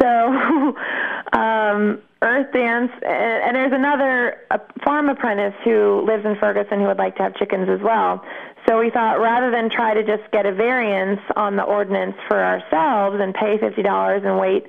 So, 0.00 0.06
um, 1.38 2.02
EarthDance, 2.22 2.90
and, 3.06 3.38
and 3.44 3.56
there's 3.56 3.72
another 3.72 4.38
a 4.50 4.60
farm 4.84 5.08
apprentice 5.08 5.54
who 5.64 6.04
lives 6.06 6.24
in 6.24 6.36
Ferguson 6.40 6.80
who 6.80 6.86
would 6.86 6.98
like 6.98 7.16
to 7.16 7.22
have 7.22 7.34
chickens 7.36 7.68
as 7.68 7.80
well. 7.80 8.24
So 8.66 8.80
we 8.80 8.90
thought 8.90 9.20
rather 9.20 9.50
than 9.50 9.70
try 9.70 9.94
to 9.94 10.02
just 10.02 10.28
get 10.32 10.44
a 10.44 10.52
variance 10.52 11.20
on 11.36 11.56
the 11.56 11.62
ordinance 11.62 12.16
for 12.26 12.42
ourselves 12.42 13.18
and 13.20 13.32
pay 13.34 13.56
fifty 13.58 13.82
dollars 13.82 14.22
and 14.24 14.38
wait 14.38 14.66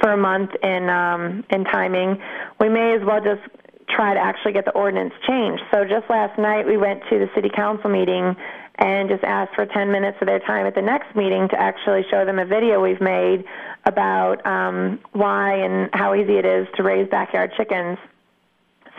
for 0.00 0.12
a 0.12 0.16
month 0.16 0.50
in 0.62 0.90
um, 0.90 1.44
in 1.50 1.64
timing, 1.64 2.20
we 2.60 2.68
may 2.68 2.94
as 2.94 3.02
well 3.04 3.20
just 3.20 3.42
try 3.88 4.14
to 4.14 4.20
actually 4.20 4.52
get 4.52 4.64
the 4.66 4.72
ordinance 4.72 5.14
changed. 5.26 5.62
So 5.72 5.84
just 5.84 6.08
last 6.10 6.38
night 6.38 6.66
we 6.66 6.76
went 6.76 7.02
to 7.10 7.18
the 7.18 7.28
city 7.34 7.50
council 7.54 7.90
meeting 7.90 8.36
and 8.78 9.08
just 9.08 9.24
asked 9.24 9.54
for 9.54 9.66
10 9.66 9.92
minutes 9.92 10.16
of 10.20 10.26
their 10.26 10.38
time 10.40 10.66
at 10.66 10.74
the 10.74 10.82
next 10.82 11.14
meeting 11.14 11.48
to 11.50 11.60
actually 11.60 12.02
show 12.10 12.24
them 12.24 12.38
a 12.38 12.46
video 12.46 12.80
we've 12.80 13.00
made 13.00 13.44
about 13.84 14.44
um, 14.46 15.00
why 15.12 15.54
and 15.54 15.90
how 15.92 16.14
easy 16.14 16.36
it 16.36 16.44
is 16.44 16.66
to 16.76 16.82
raise 16.82 17.08
backyard 17.08 17.52
chickens. 17.56 17.98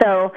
So, 0.02 0.32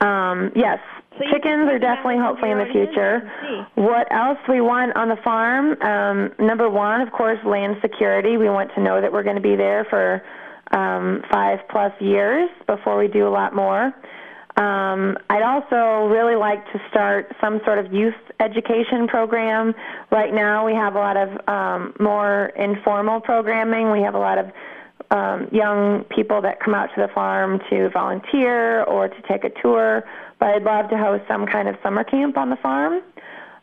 um, 0.00 0.52
yes, 0.56 0.78
So 1.18 1.24
chickens 1.30 1.68
are 1.68 1.78
definitely 1.78 2.18
hopefully 2.18 2.50
in 2.52 2.58
the 2.58 2.70
future. 2.72 3.30
What 3.74 4.10
else 4.10 4.38
we 4.48 4.60
want 4.60 4.96
on 4.96 5.08
the 5.08 5.16
farm? 5.22 5.80
Um, 5.82 6.32
number 6.38 6.70
one, 6.70 7.00
of 7.02 7.12
course, 7.12 7.38
land 7.44 7.76
security. 7.82 8.36
We 8.36 8.48
want 8.48 8.70
to 8.76 8.82
know 8.82 9.00
that 9.00 9.12
we're 9.12 9.22
going 9.22 9.36
to 9.36 9.42
be 9.42 9.56
there 9.56 9.84
for 9.90 10.22
um, 10.70 11.22
five 11.30 11.58
plus 11.68 11.92
years 12.00 12.48
before 12.66 12.96
we 12.96 13.08
do 13.08 13.26
a 13.26 13.30
lot 13.30 13.54
more. 13.54 13.92
Um, 14.60 15.16
I'd 15.30 15.42
also 15.42 16.12
really 16.12 16.36
like 16.36 16.62
to 16.74 16.82
start 16.90 17.34
some 17.40 17.62
sort 17.64 17.78
of 17.78 17.94
youth 17.94 18.20
education 18.40 19.08
program. 19.08 19.74
Right 20.12 20.34
now, 20.34 20.66
we 20.66 20.74
have 20.74 20.96
a 20.96 20.98
lot 20.98 21.16
of 21.16 21.48
um, 21.48 21.94
more 21.98 22.52
informal 22.56 23.22
programming. 23.22 23.90
We 23.90 24.02
have 24.02 24.14
a 24.14 24.18
lot 24.18 24.36
of 24.36 24.52
um, 25.10 25.48
young 25.50 26.04
people 26.14 26.42
that 26.42 26.60
come 26.60 26.74
out 26.74 26.90
to 26.94 27.00
the 27.00 27.08
farm 27.14 27.60
to 27.70 27.88
volunteer 27.88 28.84
or 28.84 29.08
to 29.08 29.22
take 29.22 29.44
a 29.44 29.62
tour. 29.62 30.04
But 30.38 30.50
I'd 30.50 30.62
love 30.62 30.90
to 30.90 30.98
host 30.98 31.24
some 31.26 31.46
kind 31.46 31.66
of 31.66 31.76
summer 31.82 32.04
camp 32.04 32.36
on 32.36 32.50
the 32.50 32.56
farm. 32.56 33.00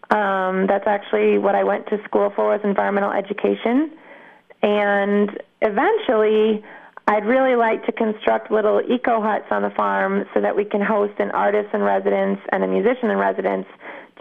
Um, 0.09 0.65
that's 0.65 0.87
actually 0.87 1.37
what 1.37 1.53
I 1.53 1.63
went 1.63 1.85
to 1.89 2.03
school 2.05 2.33
for 2.35 2.49
was 2.49 2.61
environmental 2.63 3.11
education. 3.11 3.91
And 4.63 5.37
eventually, 5.61 6.65
I'd 7.07 7.25
really 7.25 7.55
like 7.55 7.85
to 7.85 7.91
construct 7.93 8.51
little 8.51 8.81
eco 8.81 9.21
huts 9.21 9.45
on 9.49 9.61
the 9.61 9.69
farm 9.69 10.25
so 10.33 10.41
that 10.41 10.55
we 10.55 10.65
can 10.65 10.81
host 10.81 11.13
an 11.19 11.31
artist 11.31 11.73
in 11.73 11.81
residence 11.81 12.39
and 12.51 12.63
a 12.63 12.67
musician 12.67 13.09
in 13.09 13.17
residence 13.17 13.65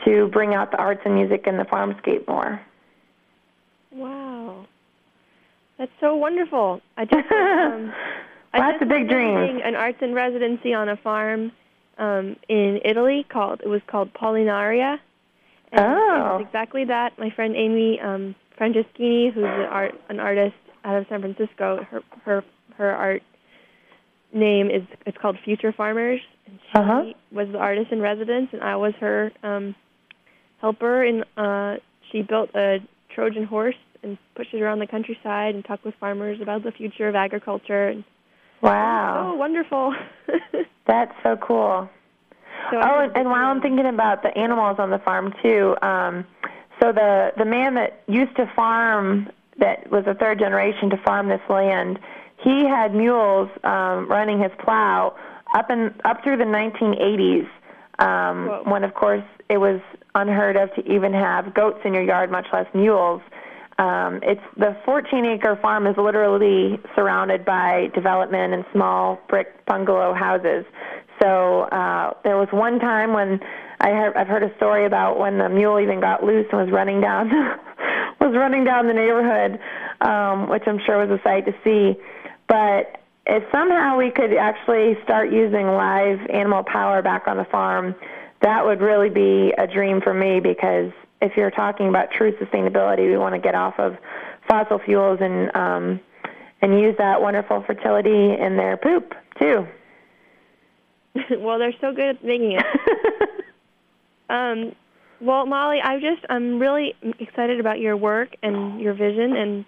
to 0.05 0.29
bring 0.29 0.55
out 0.55 0.70
the 0.70 0.77
arts 0.77 1.01
and 1.05 1.14
music 1.14 1.46
in 1.46 1.57
the 1.57 1.64
farmscape 1.64 2.29
more. 2.29 2.61
Wow, 3.92 4.66
that's 5.79 5.90
so 6.01 6.14
wonderful. 6.16 6.81
I 6.96 7.05
just 7.07 7.31
um, 7.33 7.92
I 8.53 8.59
Lots 8.59 8.72
just 8.75 8.83
of 8.83 8.88
big 8.88 9.09
dreams. 9.09 9.61
An 9.64 9.75
arts 9.75 9.99
and 10.01 10.14
residency 10.14 10.72
on 10.72 10.88
a 10.88 10.96
farm 10.96 11.51
um, 11.99 12.37
in 12.49 12.81
Italy 12.85 13.27
called 13.29 13.61
it 13.62 13.68
was 13.68 13.81
called 13.87 14.12
Polinaria. 14.14 14.99
And 15.72 15.81
Oh. 15.85 16.38
exactly 16.40 16.85
that. 16.85 17.18
My 17.18 17.31
friend 17.31 17.57
Amy 17.57 18.01
um, 18.01 18.35
Franceschini, 18.59 19.33
who's 19.33 19.44
an 19.44 19.66
art 19.70 19.94
an 20.09 20.20
artist 20.20 20.55
out 20.85 20.96
of 20.96 21.07
San 21.09 21.20
Francisco, 21.20 21.85
her 21.90 22.03
her 22.25 22.44
her 22.78 22.90
art 22.94 23.22
name 24.32 24.70
is 24.70 24.82
it's 25.06 25.16
called 25.18 25.36
Future 25.44 25.72
Farmers. 25.72 26.20
And 26.46 26.58
she 26.62 26.78
Uh-huh. 26.78 27.04
was 27.32 27.48
the 27.50 27.58
artist 27.58 27.90
in 27.92 28.00
residence, 28.00 28.50
and 28.52 28.62
I 28.62 28.76
was 28.76 28.94
her 29.00 29.32
um, 29.42 29.74
helper. 30.60 31.02
And 31.04 31.24
uh, 31.36 31.76
she 32.10 32.22
built 32.22 32.50
a 32.54 32.78
Trojan 33.14 33.44
horse 33.44 33.74
and 34.02 34.18
pushed 34.34 34.52
it 34.54 34.60
around 34.62 34.78
the 34.78 34.86
countryside 34.86 35.54
and 35.54 35.64
talked 35.64 35.84
with 35.84 35.94
farmers 35.96 36.40
about 36.40 36.62
the 36.62 36.70
future 36.72 37.08
of 37.08 37.14
agriculture. 37.14 37.88
And 37.88 38.04
Wow. 38.62 39.32
oh, 39.32 39.36
wonderful! 39.36 39.94
That's 40.86 41.12
so 41.22 41.36
cool. 41.36 41.88
so 42.70 42.76
Oh, 42.80 43.00
and, 43.00 43.16
and 43.16 43.28
while 43.28 43.46
I'm 43.50 43.60
thinking 43.60 43.86
about 43.86 44.22
the 44.22 44.36
animals 44.36 44.76
on 44.78 44.90
the 44.90 44.98
farm 44.98 45.34
too, 45.42 45.76
um, 45.82 46.24
so 46.80 46.92
the 46.92 47.32
the 47.36 47.44
man 47.44 47.74
that 47.74 48.02
used 48.06 48.34
to 48.36 48.50
farm, 48.54 49.28
that 49.58 49.90
was 49.90 50.04
a 50.06 50.14
third 50.14 50.38
generation 50.38 50.90
to 50.90 50.96
farm 50.98 51.28
this 51.28 51.40
land, 51.50 51.98
he 52.46 52.64
had 52.64 52.94
mules 52.94 53.50
um, 53.64 54.09
running 54.09 54.40
his 54.40 54.52
plow 54.64 55.16
up 55.56 55.68
and 55.68 55.92
up 56.04 56.22
through 56.22 56.37
the 56.37 56.44
1980s, 56.44 57.48
um, 57.98 58.46
Whoa. 58.46 58.62
when 58.70 58.85
of 58.85 58.94
course 58.94 59.24
it 59.50 59.59
was 59.59 59.80
unheard 60.14 60.56
of 60.56 60.72
to 60.76 60.92
even 60.92 61.12
have 61.12 61.54
goats 61.54 61.80
in 61.85 61.92
your 61.92 62.04
yard, 62.04 62.30
much 62.30 62.46
less 62.52 62.66
mules. 62.72 63.20
Um, 63.78 64.20
it's 64.22 64.40
the 64.56 64.76
14 64.85 65.26
acre 65.26 65.59
farm 65.61 65.88
is 65.88 65.96
literally 65.96 66.78
surrounded 66.94 67.44
by 67.44 67.88
development 67.94 68.54
and 68.54 68.64
small 68.72 69.18
brick 69.28 69.66
bungalow 69.66 70.14
houses. 70.14 70.64
So 71.20 71.62
uh, 71.62 72.14
there 72.22 72.37
was 72.37 72.48
one 72.52 72.78
time 72.78 73.12
when 73.12 73.40
I 73.80 73.90
heard, 73.90 74.16
I've 74.16 74.28
heard 74.28 74.44
a 74.44 74.54
story 74.56 74.87
about 74.87 75.18
when 75.18 75.38
the 75.38 75.48
mule 75.48 75.80
even 75.80 76.00
got 76.00 76.22
loose 76.22 76.46
and 76.52 76.61
was 76.61 76.70
running 76.70 77.00
down 77.00 77.28
was 78.20 78.35
running 78.35 78.64
down 78.64 78.87
the 78.87 78.94
neighborhood, 78.94 79.59
um, 80.00 80.48
which 80.48 80.62
I'm 80.66 80.78
sure 80.87 81.04
was 81.04 81.11
a 81.11 81.22
sight 81.22 81.44
to 81.46 81.52
see. 81.64 82.00
But 82.48 83.00
if 83.26 83.42
somehow 83.50 83.96
we 83.96 84.11
could 84.11 84.32
actually 84.35 84.96
start 85.02 85.32
using 85.32 85.66
live 85.66 86.18
animal 86.30 86.62
power 86.64 87.02
back 87.02 87.26
on 87.26 87.37
the 87.37 87.44
farm, 87.44 87.94
that 88.42 88.64
would 88.64 88.80
really 88.80 89.11
be 89.11 89.52
a 89.59 89.66
dream 89.66 90.00
for 90.00 90.14
me 90.14 90.40
because 90.40 90.92
if 91.20 91.37
you're 91.37 91.50
talking 91.50 91.88
about 91.88 92.11
true 92.11 92.32
sustainability, 92.37 93.11
we 93.11 93.16
want 93.16 93.35
to 93.35 93.40
get 93.40 93.54
off 93.54 93.74
of 93.78 93.96
fossil 94.48 94.78
fuels 94.78 95.18
and 95.20 95.54
um, 95.56 96.00
and 96.62 96.80
use 96.80 96.94
that 96.98 97.20
wonderful 97.20 97.62
fertility 97.66 98.35
in 98.38 98.56
their 98.56 98.76
poop 98.76 99.14
too. 99.38 99.66
well, 101.38 101.59
they're 101.59 101.74
so 101.80 101.92
good 101.92 102.16
at 102.16 102.24
making 102.24 102.52
it. 102.52 102.64
Um, 104.28 104.74
well, 105.20 105.46
Molly, 105.46 105.78
I 105.82 105.98
just 105.98 106.24
I'm 106.28 106.59
really 106.59 106.94
excited 107.18 107.61
about 107.61 107.78
your 107.78 107.96
work 107.96 108.35
and 108.42 108.80
your 108.80 108.94
vision 108.94 109.37
and 109.37 109.64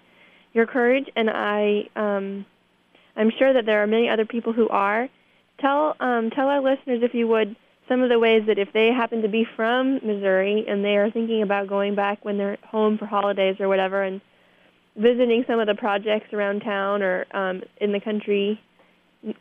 your 0.53 0.67
courage, 0.67 1.05
and 1.15 1.29
I 1.29 1.89
um, 1.95 2.45
I'm 3.19 3.31
sure 3.37 3.53
that 3.53 3.65
there 3.65 3.83
are 3.83 3.87
many 3.87 4.09
other 4.09 4.25
people 4.25 4.53
who 4.53 4.69
are. 4.69 5.09
Tell 5.59 5.95
um, 5.99 6.31
tell 6.31 6.47
our 6.47 6.61
listeners, 6.61 7.01
if 7.03 7.13
you 7.13 7.27
would, 7.27 7.55
some 7.89 8.01
of 8.01 8.09
the 8.09 8.17
ways 8.17 8.43
that 8.47 8.57
if 8.57 8.69
they 8.73 8.87
happen 8.87 9.21
to 9.23 9.27
be 9.27 9.45
from 9.57 9.95
Missouri 9.95 10.65
and 10.67 10.83
they 10.83 10.95
are 10.95 11.11
thinking 11.11 11.41
about 11.43 11.67
going 11.67 11.95
back 11.95 12.23
when 12.23 12.37
they're 12.37 12.57
home 12.65 12.97
for 12.97 13.05
holidays 13.05 13.57
or 13.59 13.67
whatever, 13.67 14.01
and 14.01 14.21
visiting 14.95 15.43
some 15.47 15.59
of 15.59 15.67
the 15.67 15.75
projects 15.75 16.33
around 16.33 16.61
town 16.61 17.03
or 17.03 17.25
um, 17.35 17.61
in 17.81 17.91
the 17.91 17.99
country 17.99 18.59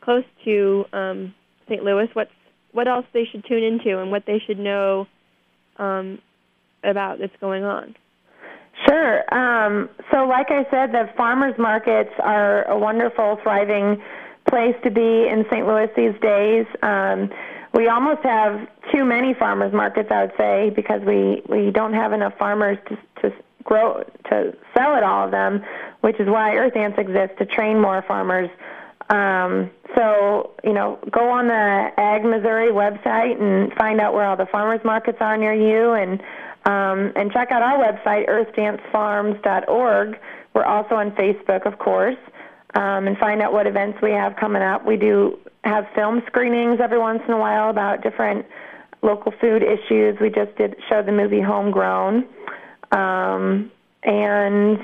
close 0.01 0.25
to 0.45 0.85
um, 0.93 1.35
St. 1.69 1.85
Louis, 1.85 2.09
what's 2.15 2.33
what 2.73 2.89
else 2.89 3.07
they 3.15 3.25
should 3.31 3.45
tune 3.47 3.63
into 3.63 4.01
and 4.01 4.11
what 4.11 4.25
they 4.27 4.43
should 4.45 4.59
know 4.59 5.07
um, 5.79 6.19
about 6.83 7.19
that's 7.21 7.33
going 7.41 7.65
on. 7.65 7.95
Sure. 8.87 9.35
Um, 9.35 9.89
so, 10.13 10.27
like 10.27 10.51
I 10.51 10.67
said, 10.71 10.93
the 10.93 11.11
farmers 11.17 11.55
markets 11.59 12.13
are 12.21 12.65
a 12.65 12.79
wonderful, 12.79 13.39
thriving 13.43 14.01
place 14.49 14.77
to 14.85 14.91
be 14.91 15.29
in 15.29 15.45
St. 15.51 15.67
Louis 15.67 15.89
these 15.97 16.19
days. 16.21 16.67
Um, 16.83 17.31
we 17.75 17.89
almost 17.89 18.23
have 18.23 18.69
too 18.93 19.05
many 19.05 19.35
farmers 19.35 19.73
markets, 19.73 20.09
I 20.11 20.23
would 20.23 20.33
say, 20.39 20.71
because 20.75 21.03
we, 21.03 21.43
we 21.49 21.71
don't 21.71 21.93
have 21.93 22.13
enough 22.13 22.35
farmers 22.39 22.79
to, 22.89 22.97
to 23.23 23.37
grow 23.65 24.03
to 24.31 24.57
sell 24.75 24.95
at 24.95 25.03
all 25.03 25.27
of 25.27 25.31
them, 25.31 25.63
which 26.01 26.19
is 26.19 26.29
why 26.29 26.55
EarthDance 26.55 26.99
exists 26.99 27.37
to 27.39 27.47
train 27.47 27.81
more 27.81 28.03
farmers. 28.03 28.49
Um, 29.11 29.71
so, 29.97 30.51
you 30.65 30.73
know, 30.73 30.99
go 31.11 31.31
on 31.31 31.49
the 31.49 31.91
Ag 31.97 32.25
Missouri 32.25 32.71
website 32.73 33.41
and 33.41 33.73
find 33.75 34.01
out 34.01 34.15
where 34.15 34.25
all 34.25 34.37
the 34.37 34.47
farmers 34.47 34.81
markets 34.85 35.19
are 35.21 35.37
near 35.37 35.55
you 35.55 35.93
and 35.93 36.23
um, 36.69 37.13
and 37.17 37.33
check 37.33 37.51
out 37.51 37.63
our 37.63 37.79
website, 37.79 38.29
earthdancefarms.org. 38.29 40.09
We're 40.55 40.65
also 40.65 40.95
on 40.97 41.11
Facebook, 41.13 41.67
of 41.67 41.79
course. 41.79 42.19
um, 42.75 43.07
and 43.07 43.17
find 43.19 43.41
out 43.43 43.53
what 43.53 43.67
events 43.67 43.99
we 44.03 44.11
have 44.13 44.37
coming 44.37 44.63
up. 44.63 44.85
We 44.85 44.97
do 44.97 45.39
have 45.65 45.87
film 45.95 46.23
screenings 46.27 46.81
every 46.81 46.99
once 46.99 47.23
in 47.27 47.33
a 47.35 47.39
while 47.39 47.71
about 47.71 48.03
different 48.03 48.47
local 49.03 49.33
food 49.41 49.63
issues. 49.63 50.19
We 50.21 50.29
just 50.31 50.55
did 50.57 50.77
show 50.89 51.03
the 51.03 51.13
movie 51.13 51.41
Homegrown, 51.41 52.27
um, 52.93 53.71
and 54.03 54.79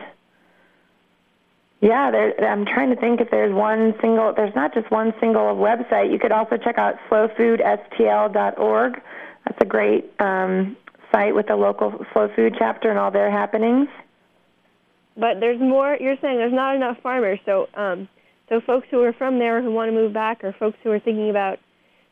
yeah, 1.81 2.11
I'm 2.43 2.65
trying 2.65 2.91
to 2.95 2.97
think 2.97 3.21
if 3.21 3.31
there's 3.31 3.53
one 3.53 3.95
single. 4.01 4.33
There's 4.35 4.55
not 4.55 4.73
just 4.73 4.91
one 4.91 5.13
single 5.21 5.55
website. 5.57 6.11
You 6.11 6.19
could 6.19 6.33
also 6.33 6.57
check 6.57 6.79
out 6.79 6.95
slowfoodstl.org. 7.11 9.03
That's 9.45 9.59
a 9.61 9.67
great 9.67 10.11
um, 10.21 10.77
site 11.15 11.35
with 11.35 11.47
the 11.47 11.57
local 11.57 11.93
slow 12.13 12.29
food 12.35 12.55
chapter 12.59 12.91
and 12.91 12.99
all 12.99 13.11
their 13.11 13.31
happenings. 13.31 13.89
But 15.17 15.39
there's 15.39 15.61
more. 15.61 15.97
You're 16.01 16.17
saying 16.21 16.39
there's 16.39 16.53
not 16.53 16.75
enough 16.75 16.97
farmers. 17.03 17.39
So, 17.47 17.69
um, 17.75 18.09
so 18.49 18.61
folks 18.61 18.89
who 18.91 19.01
are 19.03 19.13
from 19.13 19.39
there 19.39 19.63
who 19.63 19.71
want 19.71 19.89
to 19.89 19.95
move 19.95 20.13
back, 20.13 20.43
or 20.43 20.53
folks 20.59 20.77
who 20.83 20.91
are 20.91 20.99
thinking 20.99 21.31
about 21.31 21.59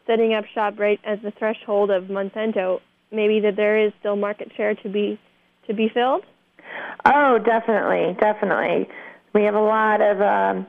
setting 0.06 0.34
up 0.34 0.44
shop 0.54 0.78
right 0.78 1.00
at 1.04 1.22
the 1.22 1.32
threshold 1.32 1.90
of 1.90 2.04
Monsanto, 2.04 2.80
maybe 3.10 3.40
that 3.40 3.56
there 3.56 3.78
is 3.84 3.92
still 3.98 4.16
market 4.16 4.52
share 4.56 4.74
to 4.76 4.88
be 4.88 5.18
to 5.66 5.74
be 5.74 5.88
filled. 5.92 6.24
Oh, 7.04 7.38
definitely, 7.38 8.16
definitely. 8.20 8.88
We 9.34 9.42
have 9.44 9.54
a 9.54 9.60
lot 9.60 10.00
of 10.00 10.20
um, 10.20 10.66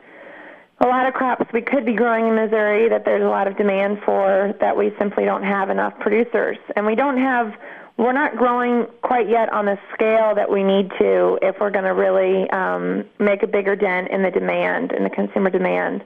a 0.80 0.88
lot 0.88 1.08
of 1.08 1.13
crops 1.13 1.46
we 1.54 1.62
could 1.62 1.86
be 1.86 1.93
growing 1.93 2.28
in 2.28 2.36
Missouri 2.36 2.89
that 2.89 3.06
there's 3.06 3.24
a 3.24 3.30
lot 3.30 3.48
of 3.48 3.58
demand 3.58 4.00
for 4.04 4.54
that 4.60 4.76
we 4.76 4.91
simply 4.98 5.24
don't 5.24 5.43
have 5.43 5.69
enough 5.69 5.93
producers, 6.00 6.58
and 6.76 6.86
we 6.86 6.96
don't 6.96 7.17
have. 7.17 7.54
We're 7.97 8.13
not 8.13 8.36
growing 8.36 8.88
quite 9.01 9.29
yet 9.29 9.53
on 9.53 9.65
the 9.65 9.77
scale 9.93 10.34
that 10.36 10.49
we 10.49 10.63
need 10.63 10.89
to 10.99 11.38
if 11.41 11.60
we're 11.60 11.69
going 11.69 11.86
to 11.86 11.93
really 11.93 12.49
um, 12.49 13.06
make 13.19 13.43
a 13.43 13.47
bigger 13.47 13.75
dent 13.75 14.10
in 14.10 14.23
the 14.23 14.32
demand, 14.32 14.91
in 14.91 15.03
the 15.03 15.10
consumer 15.10 15.51
demand 15.51 16.03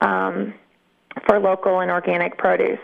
um, 0.00 0.54
for 1.26 1.40
local 1.40 1.80
and 1.80 1.90
organic 1.90 2.38
produce. 2.38 2.78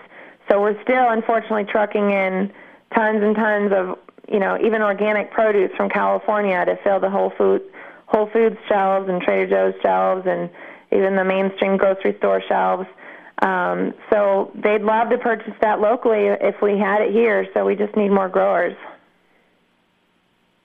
So 0.51 0.61
we're 0.61 0.81
still, 0.83 1.11
unfortunately, 1.11 1.65
trucking 1.65 2.11
in 2.11 2.53
tons 2.93 3.23
and 3.23 3.37
tons 3.37 3.73
of, 3.73 3.99
you 4.29 4.41
know, 4.41 4.59
even 4.61 4.83
organic 4.83 5.31
produce 5.31 5.71
from 5.77 5.89
California 5.89 6.65
to 6.65 6.77
fill 6.83 6.99
the 6.99 7.11
Whole 7.11 7.31
Food 7.31 7.63
Whole 8.07 8.29
Foods 8.33 8.57
shelves 8.69 9.09
and 9.09 9.23
Trader 9.23 9.47
Joe's 9.47 9.81
shelves 9.81 10.27
and 10.27 10.51
even 10.91 11.15
the 11.15 11.25
mainstream 11.25 11.77
grocery 11.77 12.17
store 12.19 12.43
shelves. 12.49 12.89
Um, 13.43 13.95
so 14.13 14.53
they'd 14.55 14.83
love 14.83 15.09
to 15.11 15.19
purchase 15.19 15.55
that 15.63 15.81
locally 15.81 16.27
if 16.27 16.57
we 16.61 16.79
had 16.79 17.01
it 17.01 17.13
here. 17.13 17.47
So 17.55 17.65
we 17.65 17.75
just 17.75 17.97
need 17.97 18.11
more 18.11 18.29
growers. 18.29 18.77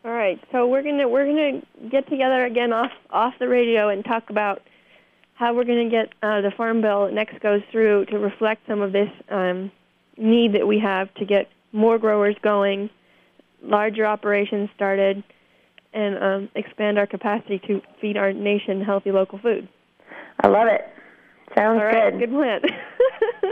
All 0.03 0.11
right, 0.11 0.39
so 0.51 0.67
we're 0.67 0.83
gonna 0.83 1.07
we're 1.07 1.25
gonna 1.25 1.61
get 1.89 2.07
together 2.07 2.45
again 2.45 2.71
off 2.71 2.91
off 3.09 3.33
the 3.39 3.47
radio 3.47 3.89
and 3.89 4.05
talk 4.05 4.29
about 4.29 4.61
how 5.33 5.55
we're 5.55 5.63
gonna 5.63 5.89
get 5.89 6.13
uh, 6.21 6.41
the 6.41 6.51
farm 6.51 6.81
bill 6.81 7.11
next 7.11 7.39
goes 7.39 7.61
through 7.71 8.05
to 8.05 8.19
reflect 8.19 8.61
some 8.67 8.81
of 8.81 8.91
this 8.91 9.09
um, 9.29 9.71
need 10.15 10.53
that 10.53 10.67
we 10.67 10.77
have 10.79 11.11
to 11.15 11.25
get 11.25 11.49
more 11.71 11.97
growers 11.97 12.35
going, 12.43 12.89
larger 13.63 14.05
operations 14.05 14.69
started, 14.75 15.23
and 15.91 16.23
um, 16.23 16.49
expand 16.53 16.99
our 16.99 17.07
capacity 17.07 17.59
to 17.67 17.81
feed 17.99 18.15
our 18.15 18.31
nation 18.31 18.81
healthy 18.81 19.11
local 19.11 19.39
food. 19.39 19.67
I 20.43 20.47
love 20.49 20.67
it. 20.67 20.81
Sounds 21.55 21.79
right, 21.81 22.11
good. 22.11 22.19
good 22.19 22.31
plan. 22.31 22.61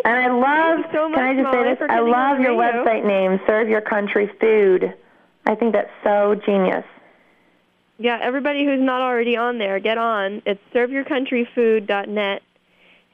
And 0.05 0.17
I 0.17 0.27
love. 0.27 0.85
So 0.93 1.07
much, 1.07 1.17
can 1.17 1.23
I 1.23 1.33
just 1.33 1.43
Molly, 1.43 1.57
say 1.75 1.79
this? 1.79 1.89
I 1.89 1.99
love 1.99 2.39
your 2.41 2.59
radio. 2.59 2.83
website 2.83 3.05
name, 3.05 3.39
Serve 3.47 3.69
Your 3.69 3.79
Country 3.79 4.29
Food. 4.41 4.93
I 5.45 5.55
think 5.55 5.73
that's 5.73 5.91
so 6.03 6.35
genius. 6.45 6.83
Yeah, 7.99 8.19
everybody 8.21 8.65
who's 8.65 8.81
not 8.81 9.01
already 9.01 9.37
on 9.37 9.59
there, 9.59 9.79
get 9.79 9.97
on. 9.97 10.41
It's 10.45 10.59
serveyourcountryfood.net, 10.73 12.41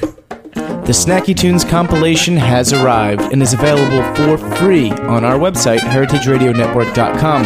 The 0.91 0.91
Snacky 0.91 1.37
Tunes 1.37 1.63
compilation 1.63 2.35
has 2.35 2.73
arrived 2.73 3.21
and 3.31 3.41
is 3.41 3.53
available 3.53 4.03
for 4.15 4.37
free 4.57 4.91
on 4.91 5.23
our 5.23 5.39
website, 5.39 5.79
heritageradionetwork.com. 5.79 7.45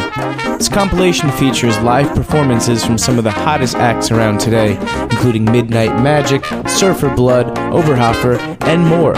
This 0.57 0.69
compilation 0.69 1.29
features 1.31 1.77
live 1.79 2.07
performances 2.15 2.85
from 2.85 2.97
some 2.97 3.17
of 3.17 3.25
the 3.25 3.31
hottest 3.31 3.75
acts 3.75 4.09
around 4.09 4.39
today, 4.39 4.77
including 5.11 5.43
Midnight 5.43 6.01
Magic, 6.01 6.45
Surfer 6.67 7.13
Blood, 7.13 7.47
Oberhofer, 7.73 8.39
and 8.63 8.87
more. 8.87 9.11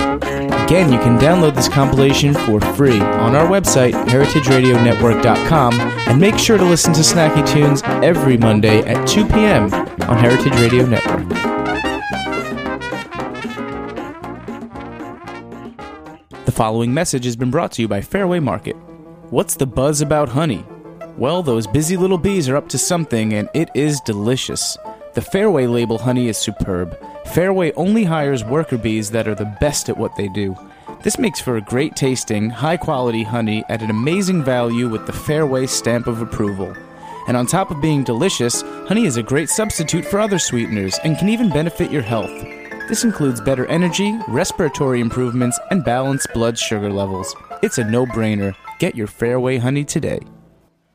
Again, 0.63 0.91
you 0.91 0.97
can 0.97 1.19
download 1.19 1.53
this 1.53 1.69
compilation 1.69 2.33
for 2.33 2.59
free 2.59 2.99
on 2.99 3.35
our 3.35 3.47
website, 3.47 3.93
heritageradionetwork.com, 4.07 5.73
and 5.79 6.19
make 6.19 6.39
sure 6.39 6.57
to 6.57 6.65
listen 6.65 6.91
to 6.93 7.01
Snacky 7.01 7.47
Tunes 7.47 7.83
every 8.03 8.35
Monday 8.35 8.79
at 8.79 9.07
2 9.07 9.27
p.m. 9.27 9.71
on 9.73 10.17
Heritage 10.17 10.53
Radio 10.59 10.85
Network. 10.87 11.29
The 16.45 16.51
following 16.51 16.93
message 16.93 17.25
has 17.25 17.35
been 17.35 17.51
brought 17.51 17.71
to 17.73 17.83
you 17.83 17.87
by 17.87 18.01
Fairway 18.01 18.39
Market. 18.39 18.75
What's 19.29 19.55
the 19.55 19.67
buzz 19.67 20.01
about 20.01 20.29
honey? 20.29 20.65
Well, 21.17 21.41
those 21.41 21.65
busy 21.65 21.97
little 21.97 22.19
bees 22.19 22.47
are 22.47 22.55
up 22.55 22.69
to 22.69 22.77
something, 22.77 23.33
and 23.33 23.49
it 23.55 23.69
is 23.73 23.99
delicious. 24.01 24.77
The 25.15 25.21
Fairway 25.21 25.65
label 25.65 25.97
honey 25.97 26.27
is 26.27 26.37
superb. 26.37 26.95
Fairway 27.33 27.71
only 27.73 28.03
hires 28.03 28.45
worker 28.45 28.77
bees 28.77 29.09
that 29.11 29.27
are 29.27 29.33
the 29.33 29.51
best 29.59 29.89
at 29.89 29.97
what 29.97 30.15
they 30.15 30.27
do. 30.27 30.55
This 31.01 31.17
makes 31.17 31.39
for 31.39 31.57
a 31.57 31.61
great 31.61 31.95
tasting, 31.95 32.51
high 32.51 32.77
quality 32.77 33.23
honey 33.23 33.63
at 33.67 33.81
an 33.81 33.89
amazing 33.89 34.43
value 34.43 34.87
with 34.87 35.07
the 35.07 35.11
Fairway 35.11 35.65
stamp 35.65 36.05
of 36.05 36.21
approval. 36.21 36.71
And 37.27 37.35
on 37.35 37.47
top 37.47 37.71
of 37.71 37.81
being 37.81 38.03
delicious, 38.03 38.61
honey 38.61 39.07
is 39.07 39.17
a 39.17 39.23
great 39.23 39.49
substitute 39.49 40.05
for 40.05 40.19
other 40.19 40.37
sweeteners 40.37 40.99
and 41.03 41.17
can 41.17 41.29
even 41.29 41.49
benefit 41.49 41.91
your 41.91 42.03
health. 42.03 42.29
This 42.87 43.03
includes 43.03 43.41
better 43.41 43.65
energy, 43.65 44.15
respiratory 44.27 45.01
improvements, 45.01 45.59
and 45.71 45.83
balanced 45.83 46.31
blood 46.35 46.59
sugar 46.59 46.91
levels. 46.91 47.35
It's 47.63 47.79
a 47.79 47.83
no 47.83 48.05
brainer. 48.05 48.53
Get 48.77 48.95
your 48.95 49.07
Fairway 49.07 49.57
honey 49.57 49.83
today. 49.83 50.19